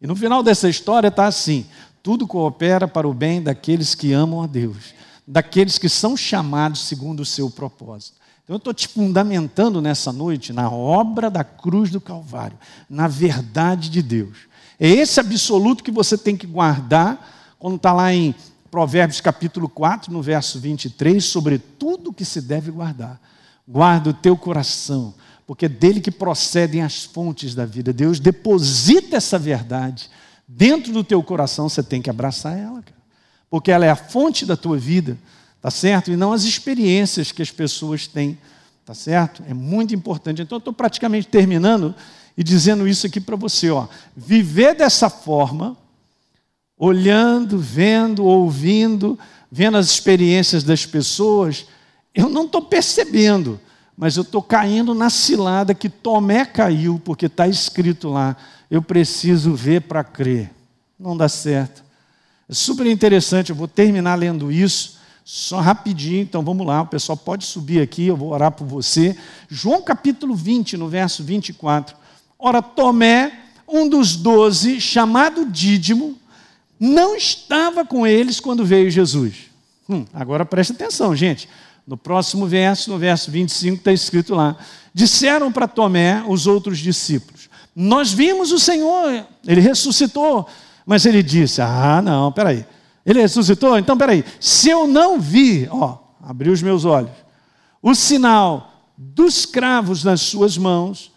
[0.00, 1.66] E no final dessa história está assim:
[2.02, 4.92] tudo coopera para o bem daqueles que amam a Deus,
[5.26, 8.21] daqueles que são chamados segundo o seu propósito.
[8.44, 12.58] Então, eu estou te fundamentando nessa noite na obra da cruz do Calvário,
[12.90, 14.38] na verdade de Deus.
[14.80, 18.34] É esse absoluto que você tem que guardar quando está lá em
[18.68, 23.20] Provérbios capítulo 4, no verso 23, sobre tudo que se deve guardar.
[23.68, 25.14] Guarda o teu coração,
[25.46, 27.92] porque é dele que procedem as fontes da vida.
[27.92, 30.10] Deus deposita essa verdade
[30.48, 33.02] dentro do teu coração, você tem que abraçar ela, cara.
[33.48, 35.16] Porque ela é a fonte da tua vida,
[35.62, 36.10] tá certo?
[36.10, 38.36] E não as experiências que as pessoas têm,
[38.84, 39.44] tá certo?
[39.48, 40.42] É muito importante.
[40.42, 41.94] Então, estou praticamente terminando
[42.36, 43.86] e dizendo isso aqui para você, ó.
[44.16, 45.76] Viver dessa forma,
[46.76, 49.16] olhando, vendo, ouvindo,
[49.50, 51.66] vendo as experiências das pessoas,
[52.12, 53.60] eu não estou percebendo,
[53.96, 58.36] mas eu estou caindo na cilada que Tomé caiu, porque está escrito lá:
[58.68, 60.50] eu preciso ver para crer.
[60.98, 61.84] Não dá certo.
[62.48, 67.16] É super interessante, eu vou terminar lendo isso, Só rapidinho, então vamos lá, o pessoal
[67.16, 69.16] pode subir aqui, eu vou orar por você.
[69.48, 71.96] João capítulo 20, no verso 24.
[72.38, 73.32] Ora, Tomé,
[73.68, 76.18] um dos doze, chamado Dídimo,
[76.78, 79.50] não estava com eles quando veio Jesus.
[79.88, 81.48] Hum, agora preste atenção, gente.
[81.86, 84.56] No próximo verso, no verso 25, está escrito lá:
[84.92, 90.48] Disseram para Tomé os outros discípulos: Nós vimos o Senhor, ele ressuscitou.
[90.84, 92.66] Mas ele disse: Ah, não, peraí.
[93.04, 93.78] Ele ressuscitou?
[93.78, 94.24] Então peraí.
[94.40, 97.10] Se eu não vi, ó, abri os meus olhos,
[97.82, 101.12] o sinal dos cravos nas suas mãos,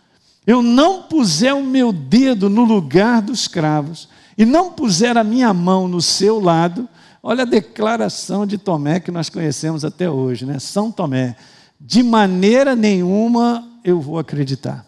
[0.45, 5.53] eu não puser o meu dedo no lugar dos cravos, e não puser a minha
[5.53, 6.89] mão no seu lado,
[7.23, 10.59] olha a declaração de Tomé que nós conhecemos até hoje, né?
[10.59, 11.35] São Tomé,
[11.79, 14.85] de maneira nenhuma eu vou acreditar.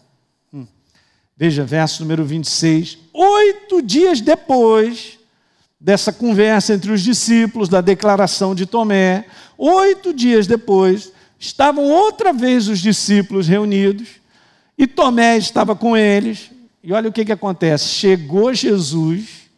[0.52, 0.66] Hum.
[1.36, 2.98] Veja, verso número 26.
[3.12, 5.17] Oito dias depois
[5.80, 12.68] dessa conversa entre os discípulos, da declaração de Tomé, oito dias depois, estavam outra vez
[12.68, 14.08] os discípulos reunidos,
[14.76, 16.50] e Tomé estava com eles,
[16.82, 19.48] e olha o que, que acontece: chegou Jesus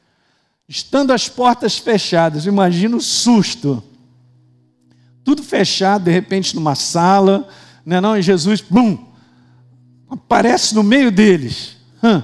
[0.69, 3.83] estando as portas fechadas, imagina o susto.
[5.25, 7.49] Tudo fechado, de repente, numa sala,
[7.85, 8.17] né, não?
[8.17, 8.97] E Jesus, bum,
[10.09, 11.77] aparece no meio deles.
[12.03, 12.23] Hum.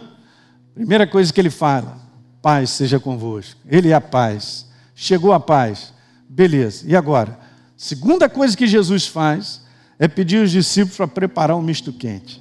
[0.75, 1.99] Primeira coisa que ele fala:
[2.47, 3.61] paz seja convosco.
[3.69, 4.67] Ele é a paz.
[4.95, 5.93] Chegou a paz.
[6.29, 6.85] Beleza.
[6.87, 7.41] E agora?
[7.77, 9.63] Segunda coisa que Jesus faz
[9.99, 12.41] é pedir aos discípulos para preparar um misto quente,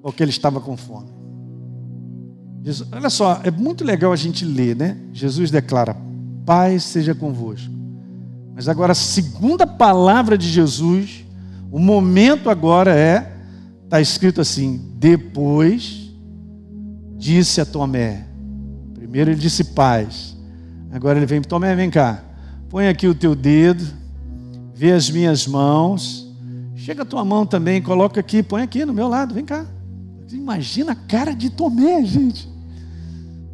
[0.00, 1.10] porque ele estava com fome.
[2.64, 4.96] Jesus, olha só, é muito legal a gente ler, né?
[5.12, 5.94] Jesus declara:
[6.46, 7.70] Paz seja convosco.
[8.54, 11.22] Mas agora, a segunda palavra de Jesus,
[11.70, 13.30] o momento agora é,
[13.84, 16.10] está escrito assim: depois
[17.18, 18.35] disse a Tomé.
[19.16, 20.36] Primeiro ele disse paz.
[20.92, 22.22] Agora ele vem, Tomé, vem cá.
[22.68, 23.82] Põe aqui o teu dedo,
[24.74, 26.30] vê as minhas mãos.
[26.74, 29.64] Chega a tua mão também, coloca aqui, põe aqui no meu lado, vem cá.
[30.30, 32.46] Imagina a cara de Tomé, gente.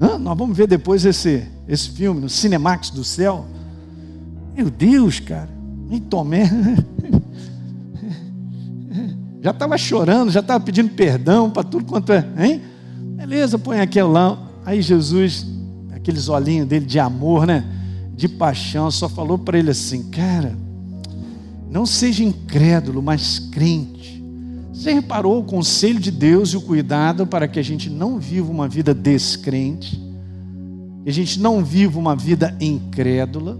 [0.01, 0.19] Hã?
[0.19, 3.47] Nós vamos ver depois esse, esse filme no Cinemax do céu.
[4.57, 5.49] Meu Deus, cara.
[5.89, 6.43] Nem Tomé.
[9.41, 12.25] Já estava chorando, já estava pedindo perdão para tudo quanto é.
[12.37, 12.63] Hein?
[13.17, 14.52] Beleza, põe aqui lá.
[14.65, 15.47] Aí Jesus,
[15.93, 17.65] aqueles olhinhos dele de amor, né?
[18.15, 20.57] De paixão, só falou para ele assim: Cara,
[21.71, 24.23] não seja incrédulo, mas crente.
[24.73, 28.51] Você reparou o conselho de Deus e o cuidado para que a gente não viva
[28.51, 29.97] uma vida descrente,
[31.05, 33.59] que a gente não viva uma vida incrédula,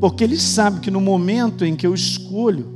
[0.00, 2.74] porque Ele sabe que no momento em que eu escolho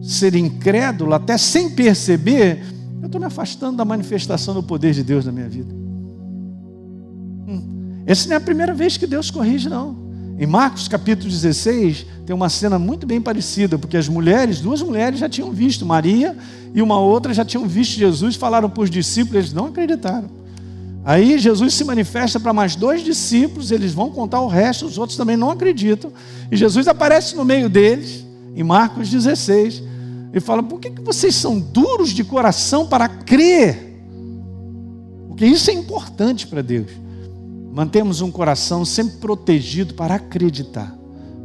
[0.00, 2.62] ser incrédulo, até sem perceber,
[3.00, 5.81] eu estou me afastando da manifestação do poder de Deus na minha vida.
[8.12, 9.96] Essa não é a primeira vez que Deus corrige, não.
[10.38, 15.18] Em Marcos capítulo 16, tem uma cena muito bem parecida, porque as mulheres, duas mulheres
[15.18, 16.36] já tinham visto, Maria
[16.74, 20.28] e uma outra já tinham visto Jesus, falaram para os discípulos, eles não acreditaram.
[21.02, 25.16] Aí Jesus se manifesta para mais dois discípulos, eles vão contar o resto, os outros
[25.16, 26.12] também não acreditam.
[26.50, 29.82] E Jesus aparece no meio deles, em Marcos 16,
[30.34, 34.04] e fala: Por que, que vocês são duros de coração para crer?
[35.28, 37.00] Porque isso é importante para Deus.
[37.72, 40.94] Mantemos um coração sempre protegido para acreditar.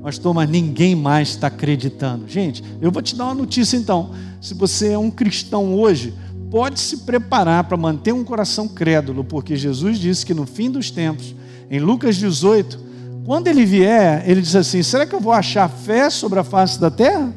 [0.04, 2.28] Mas toma, ninguém mais está acreditando.
[2.28, 4.12] Gente, eu vou te dar uma notícia então.
[4.42, 6.14] Se você é um cristão hoje,
[6.52, 10.92] pode se preparar para manter um coração crédulo, porque Jesus disse que no fim dos
[10.92, 11.34] tempos,
[11.72, 12.78] em Lucas 18,
[13.26, 16.78] quando ele vier, ele diz assim: será que eu vou achar fé sobre a face
[16.78, 17.34] da terra?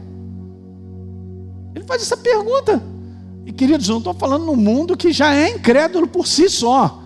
[1.76, 2.83] Ele faz essa pergunta.
[3.46, 7.00] E queridos, eu não estou falando no mundo que já é incrédulo por si só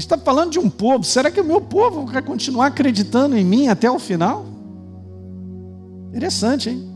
[0.00, 1.04] está falando de um povo.
[1.04, 4.46] Será que o meu povo vai continuar acreditando em mim até o final?
[6.14, 6.88] Interessante, hein?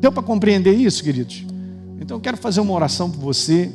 [0.00, 1.46] Deu para compreender isso, queridos?
[2.00, 3.72] Então eu quero fazer uma oração por você.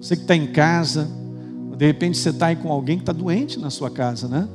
[0.00, 1.08] Você que está em casa,
[1.76, 4.48] de repente você está aí com alguém que está doente na sua casa, né?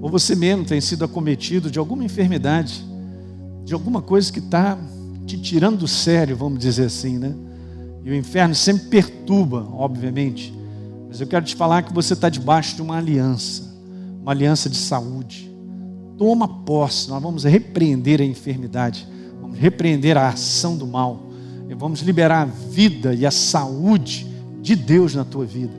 [0.00, 2.84] Ou você mesmo tem sido acometido de alguma enfermidade,
[3.64, 4.78] de alguma coisa que está
[5.26, 7.34] te tirando do sério, vamos dizer assim, né?
[8.04, 10.52] E o inferno sempre perturba, obviamente,
[11.12, 13.70] mas eu quero te falar que você está debaixo de uma aliança,
[14.22, 15.54] uma aliança de saúde.
[16.16, 19.06] Toma posse, nós vamos repreender a enfermidade,
[19.38, 21.24] vamos repreender a ação do mal,
[21.76, 24.26] vamos liberar a vida e a saúde
[24.62, 25.74] de Deus na tua vida.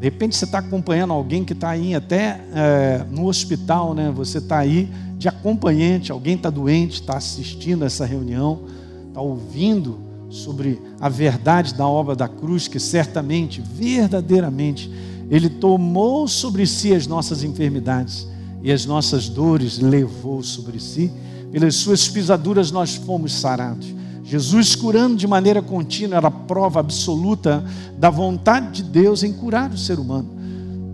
[0.00, 4.10] De repente você está acompanhando alguém que está aí até é, no hospital, né?
[4.16, 8.62] Você está aí de acompanhante, alguém está doente, está assistindo essa reunião,
[9.08, 9.98] está ouvindo
[10.30, 14.90] sobre a verdade da obra da cruz, que certamente, verdadeiramente,
[15.30, 18.26] Ele tomou sobre si as nossas enfermidades
[18.62, 21.12] e as nossas dores levou sobre si.
[21.52, 23.94] Pelas suas pisaduras nós fomos sarados.
[24.24, 27.64] Jesus curando de maneira contínua era prova absoluta
[27.96, 30.36] da vontade de Deus em curar o ser humano.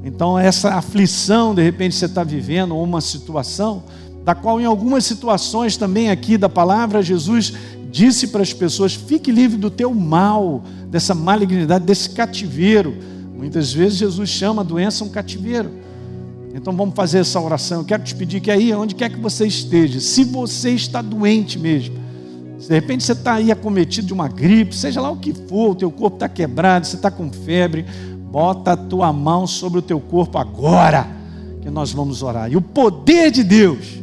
[0.05, 3.85] Então, essa aflição, de repente, você está vivendo, ou uma situação,
[4.25, 7.55] da qual em algumas situações também aqui da palavra, Jesus
[7.93, 12.97] disse para as pessoas: fique livre do teu mal, dessa malignidade, desse cativeiro.
[13.37, 15.71] Muitas vezes Jesus chama a doença um cativeiro.
[16.55, 17.81] Então vamos fazer essa oração.
[17.81, 21.59] Eu quero te pedir que aí, onde quer que você esteja, se você está doente
[21.59, 21.95] mesmo,
[22.59, 25.71] se de repente você está aí acometido de uma gripe, seja lá o que for,
[25.71, 27.85] o teu corpo está quebrado, você está com febre,
[28.31, 31.09] bota a tua mão sobre o teu corpo agora,
[31.61, 32.51] que nós vamos orar.
[32.53, 34.02] E o poder de Deus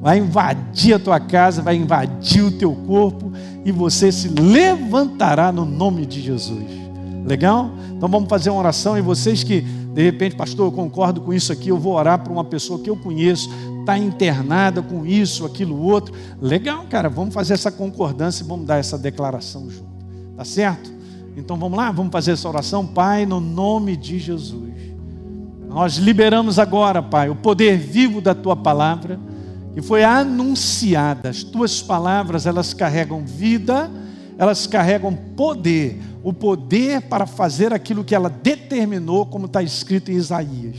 [0.00, 3.30] vai invadir a tua casa, vai invadir o teu corpo
[3.64, 6.64] e você se levantará no nome de Jesus.
[7.26, 7.70] Legal?
[7.90, 9.60] Então vamos fazer uma oração e vocês que
[9.92, 12.88] de repente, pastor, eu concordo com isso aqui, eu vou orar para uma pessoa que
[12.88, 16.14] eu conheço, está internada com isso, aquilo, outro.
[16.40, 19.90] Legal, cara, vamos fazer essa concordância e vamos dar essa declaração junto.
[20.36, 20.90] Tá certo?
[21.36, 24.70] Então vamos lá, vamos fazer essa oração, Pai, no nome de Jesus.
[25.68, 29.18] Nós liberamos agora, Pai, o poder vivo da tua palavra
[29.74, 31.28] que foi anunciada.
[31.28, 33.90] As tuas palavras, elas carregam vida,
[34.38, 40.14] elas carregam poder, o poder para fazer aquilo que ela determinou, como está escrito em
[40.14, 40.76] Isaías.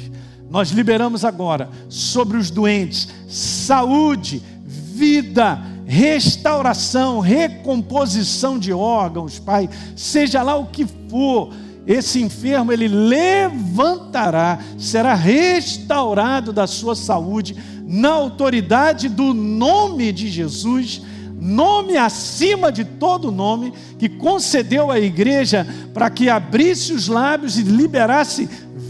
[0.49, 10.55] Nós liberamos agora sobre os doentes saúde, vida, restauração, recomposição de órgãos, Pai, seja lá
[10.55, 11.53] o que for,
[11.85, 17.55] esse enfermo ele levantará, será restaurado da sua saúde
[17.91, 21.01] na autoridade do nome de Jesus,
[21.41, 27.63] nome acima de todo nome, que concedeu à igreja para que abrisse os lábios e
[27.63, 28.47] liberasse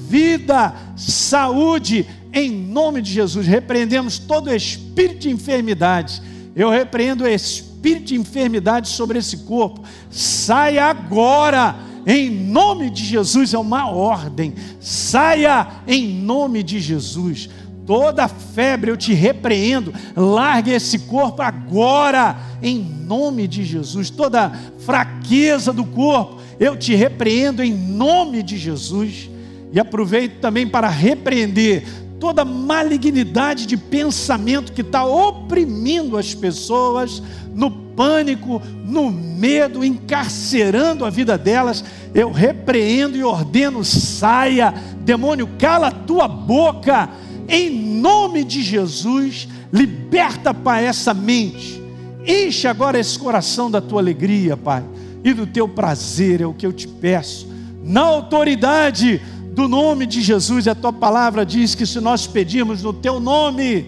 [0.07, 3.47] vida, saúde, em nome de Jesus.
[3.47, 6.21] Repreendemos todo espírito de enfermidade.
[6.55, 9.81] Eu repreendo o espírito de enfermidade sobre esse corpo.
[10.11, 11.75] Saia agora
[12.05, 14.53] em nome de Jesus, é uma ordem.
[14.79, 17.49] Saia em nome de Jesus.
[17.91, 24.09] Toda febre eu te repreendo, largue esse corpo agora, em nome de Jesus.
[24.09, 24.49] Toda
[24.85, 29.29] fraqueza do corpo eu te repreendo em nome de Jesus.
[29.73, 31.83] E aproveito também para repreender
[32.17, 37.21] toda malignidade de pensamento que está oprimindo as pessoas,
[37.53, 41.83] no pânico, no medo, encarcerando a vida delas.
[42.13, 47.09] Eu repreendo e ordeno: saia, demônio, cala a tua boca
[47.51, 51.83] em nome de Jesus, liberta, Pai, essa mente.
[52.25, 54.83] Enche agora esse coração da tua alegria, Pai,
[55.21, 57.51] e do teu prazer, é o que eu te peço.
[57.83, 59.21] Na autoridade
[59.53, 63.85] do nome de Jesus, a tua palavra diz que se nós pedirmos no teu nome,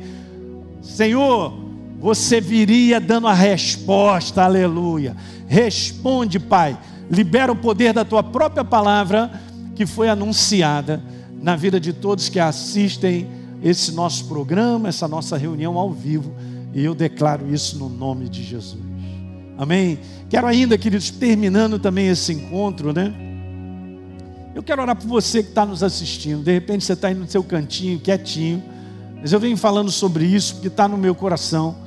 [0.81, 1.53] Senhor,
[2.01, 5.15] você viria dando a resposta, aleluia.
[5.47, 6.77] Responde, Pai,
[7.09, 9.31] libera o poder da tua própria palavra
[9.73, 11.01] que foi anunciada
[11.41, 16.33] na vida de todos que assistem esse nosso programa, essa nossa reunião ao vivo,
[16.73, 18.83] e eu declaro isso no nome de Jesus.
[19.57, 19.99] Amém?
[20.29, 23.13] Quero ainda, queridos, terminando também esse encontro, né?
[24.53, 26.43] Eu quero orar por você que está nos assistindo.
[26.43, 28.61] De repente você está aí no seu cantinho, quietinho.
[29.21, 31.77] Mas eu venho falando sobre isso porque está no meu coração.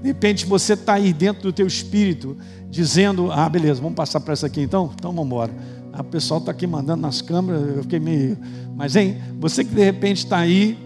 [0.00, 2.36] De repente você está aí dentro do teu espírito,
[2.70, 4.90] dizendo: Ah, beleza, vamos passar para essa aqui então?
[4.94, 5.52] Então vamos embora.
[5.92, 8.38] Ah, o pessoal está aqui mandando nas câmeras, eu fiquei meio.
[8.74, 10.85] Mas, hein, você que de repente está aí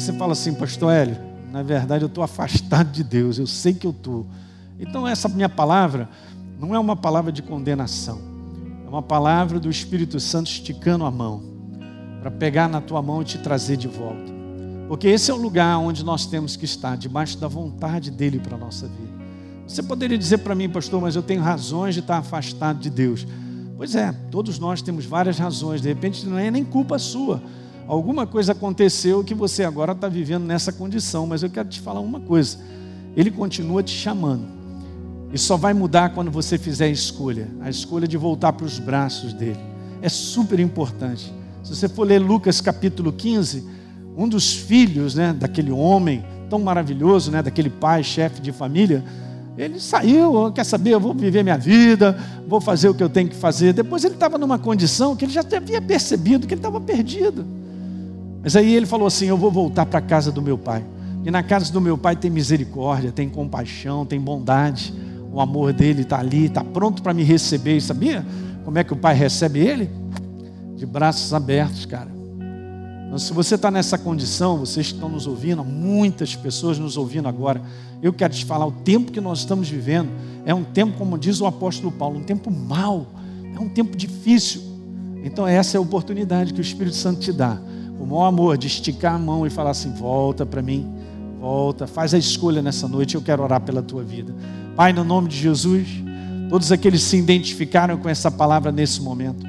[0.00, 1.16] você fala assim, pastor Hélio,
[1.52, 4.26] na verdade eu estou afastado de Deus, eu sei que eu estou.
[4.78, 6.08] Então essa minha palavra
[6.58, 8.20] não é uma palavra de condenação,
[8.84, 11.42] é uma palavra do Espírito Santo esticando a mão,
[12.20, 14.32] para pegar na tua mão e te trazer de volta.
[14.88, 18.56] Porque esse é o lugar onde nós temos que estar, debaixo da vontade dEle para
[18.56, 19.24] a nossa vida.
[19.66, 23.26] Você poderia dizer para mim, pastor, mas eu tenho razões de estar afastado de Deus.
[23.76, 27.40] Pois é, todos nós temos várias razões, de repente não é nem culpa sua
[27.86, 32.00] Alguma coisa aconteceu que você agora está vivendo nessa condição, mas eu quero te falar
[32.00, 32.58] uma coisa:
[33.14, 34.44] Ele continua te chamando,
[35.32, 38.78] e só vai mudar quando você fizer a escolha a escolha de voltar para os
[38.78, 39.60] braços dele.
[40.00, 41.32] É super importante.
[41.62, 43.66] Se você for ler Lucas capítulo 15,
[44.16, 49.04] um dos filhos né, daquele homem tão maravilhoso, né, daquele pai, chefe de família,
[49.56, 53.28] ele saiu, quer saber, eu vou viver minha vida, vou fazer o que eu tenho
[53.28, 53.72] que fazer.
[53.72, 57.63] Depois ele estava numa condição que ele já havia percebido que ele estava perdido.
[58.44, 60.84] Mas aí ele falou assim: Eu vou voltar para a casa do meu pai.
[61.24, 64.92] E na casa do meu pai tem misericórdia, tem compaixão, tem bondade.
[65.32, 67.78] O amor dele está ali, está pronto para me receber.
[67.78, 68.24] E sabia
[68.64, 69.90] como é que o pai recebe ele?
[70.76, 72.14] De braços abertos, cara.
[73.06, 77.62] Então, se você está nessa condição, vocês estão nos ouvindo, muitas pessoas nos ouvindo agora,
[78.02, 80.10] eu quero te falar: o tempo que nós estamos vivendo
[80.44, 83.06] é um tempo, como diz o apóstolo Paulo, um tempo mau,
[83.54, 84.62] é um tempo difícil.
[85.22, 87.58] Então, essa é a oportunidade que o Espírito Santo te dá,
[88.04, 90.86] o maior amor, de esticar a mão e falar assim: volta para mim,
[91.40, 94.32] volta, faz a escolha nessa noite, eu quero orar pela tua vida.
[94.76, 95.88] Pai, no nome de Jesus,
[96.50, 99.46] todos aqueles que se identificaram com essa palavra nesse momento,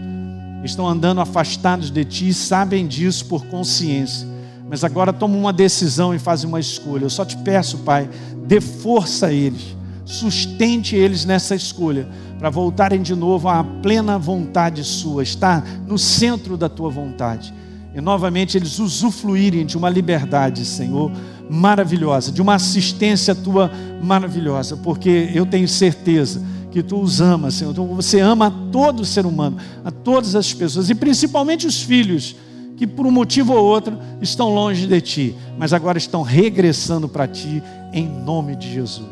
[0.64, 4.28] estão andando afastados de ti, sabem disso por consciência,
[4.68, 7.04] mas agora tomam uma decisão e fazem uma escolha.
[7.04, 8.10] Eu só te peço, Pai,
[8.48, 9.76] dê força a eles,
[10.06, 12.08] sustente eles nessa escolha,
[12.40, 17.54] para voltarem de novo à plena vontade sua, estar no centro da tua vontade.
[17.96, 21.10] E novamente eles usufruírem de uma liberdade, Senhor,
[21.50, 23.72] maravilhosa, de uma assistência tua
[24.04, 27.72] maravilhosa, porque eu tenho certeza que tu os amas, Senhor.
[27.72, 32.36] Então você ama a todo ser humano, a todas as pessoas, e principalmente os filhos,
[32.76, 37.26] que por um motivo ou outro estão longe de ti, mas agora estão regressando para
[37.26, 39.08] ti, em nome de Jesus.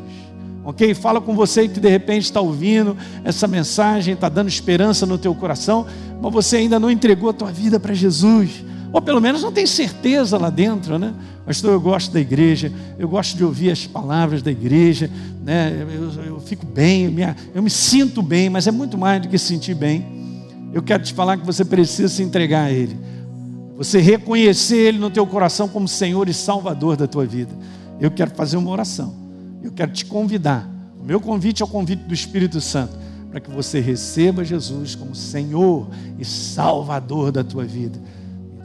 [0.66, 0.94] Ok?
[0.94, 5.34] Fala com você que de repente está ouvindo essa mensagem, está dando esperança no teu
[5.34, 5.86] coração,
[6.22, 9.66] mas você ainda não entregou a tua vida para Jesus ou pelo menos não tem
[9.66, 11.16] certeza lá dentro, né?
[11.48, 15.10] Pastor, eu gosto da igreja, eu gosto de ouvir as palavras da igreja,
[15.44, 15.86] né?
[15.92, 17.24] eu, eu fico bem, eu me,
[17.56, 20.06] eu me sinto bem, mas é muito mais do que sentir bem.
[20.72, 22.96] Eu quero te falar que você precisa se entregar a Ele,
[23.76, 27.52] você reconhecer Ele no teu coração como Senhor e Salvador da tua vida.
[28.00, 29.16] Eu quero fazer uma oração,
[29.64, 30.70] eu quero te convidar.
[31.02, 32.96] O meu convite é o convite do Espírito Santo,
[33.32, 35.90] para que você receba Jesus como Senhor
[36.20, 38.00] e Salvador da tua vida.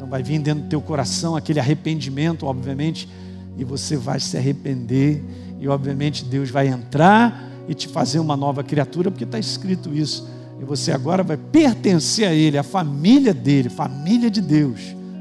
[0.08, 3.08] Vai vir dentro do teu coração aquele arrependimento, obviamente,
[3.56, 5.22] e você vai se arrepender,
[5.60, 10.28] e obviamente Deus vai entrar e te fazer uma nova criatura, porque está escrito isso.
[10.60, 14.80] E você agora vai pertencer a Ele, a família dele, família de Deus,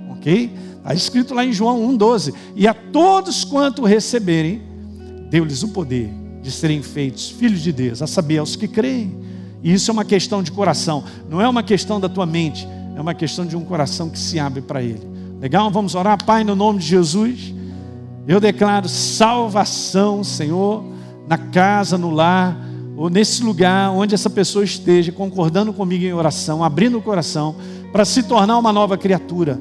[0.09, 0.51] ok?
[0.77, 4.61] Está escrito lá em João 1,12: E a todos quanto receberem,
[5.29, 6.09] deu-lhes o poder
[6.41, 9.17] de serem feitos filhos de Deus, a saber, aos que creem.
[9.61, 12.67] E isso é uma questão de coração, não é uma questão da tua mente,
[12.97, 15.07] é uma questão de um coração que se abre para Ele.
[15.39, 15.69] Legal?
[15.69, 17.53] Vamos orar, Pai, no nome de Jesus.
[18.27, 20.83] Eu declaro salvação, Senhor,
[21.27, 22.57] na casa, no lar,
[22.95, 27.55] ou nesse lugar onde essa pessoa esteja, concordando comigo em oração, abrindo o coração,
[27.91, 29.59] para se tornar uma nova criatura.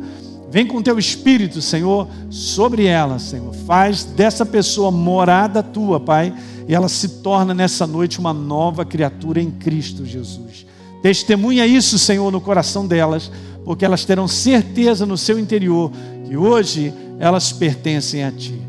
[0.51, 3.53] Vem com teu espírito, Senhor, sobre ela, Senhor.
[3.67, 6.33] Faz dessa pessoa morada tua, Pai,
[6.67, 10.65] e ela se torna nessa noite uma nova criatura em Cristo Jesus.
[11.03, 13.31] Testemunha isso, Senhor, no coração delas,
[13.65, 15.91] porque elas terão certeza no seu interior
[16.27, 18.61] que hoje elas pertencem a Ti.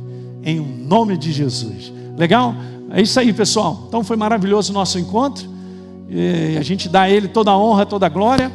[0.43, 1.91] Em nome de Jesus.
[2.17, 2.55] Legal?
[2.91, 3.85] É isso aí, pessoal.
[3.87, 5.47] Então foi maravilhoso o nosso encontro.
[6.09, 8.51] E a gente dá a Ele toda a honra, toda a glória.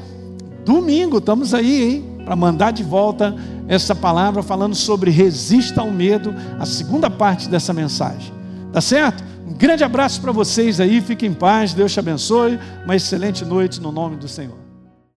[0.64, 2.04] Domingo, estamos aí, hein?
[2.24, 3.34] Para mandar de volta
[3.68, 8.32] essa palavra falando sobre resista ao medo, a segunda parte dessa mensagem.
[8.72, 9.22] Tá certo?
[9.46, 12.58] Um grande abraço para vocês aí, fiquem em paz, Deus te abençoe.
[12.84, 14.61] Uma excelente noite no nome do Senhor.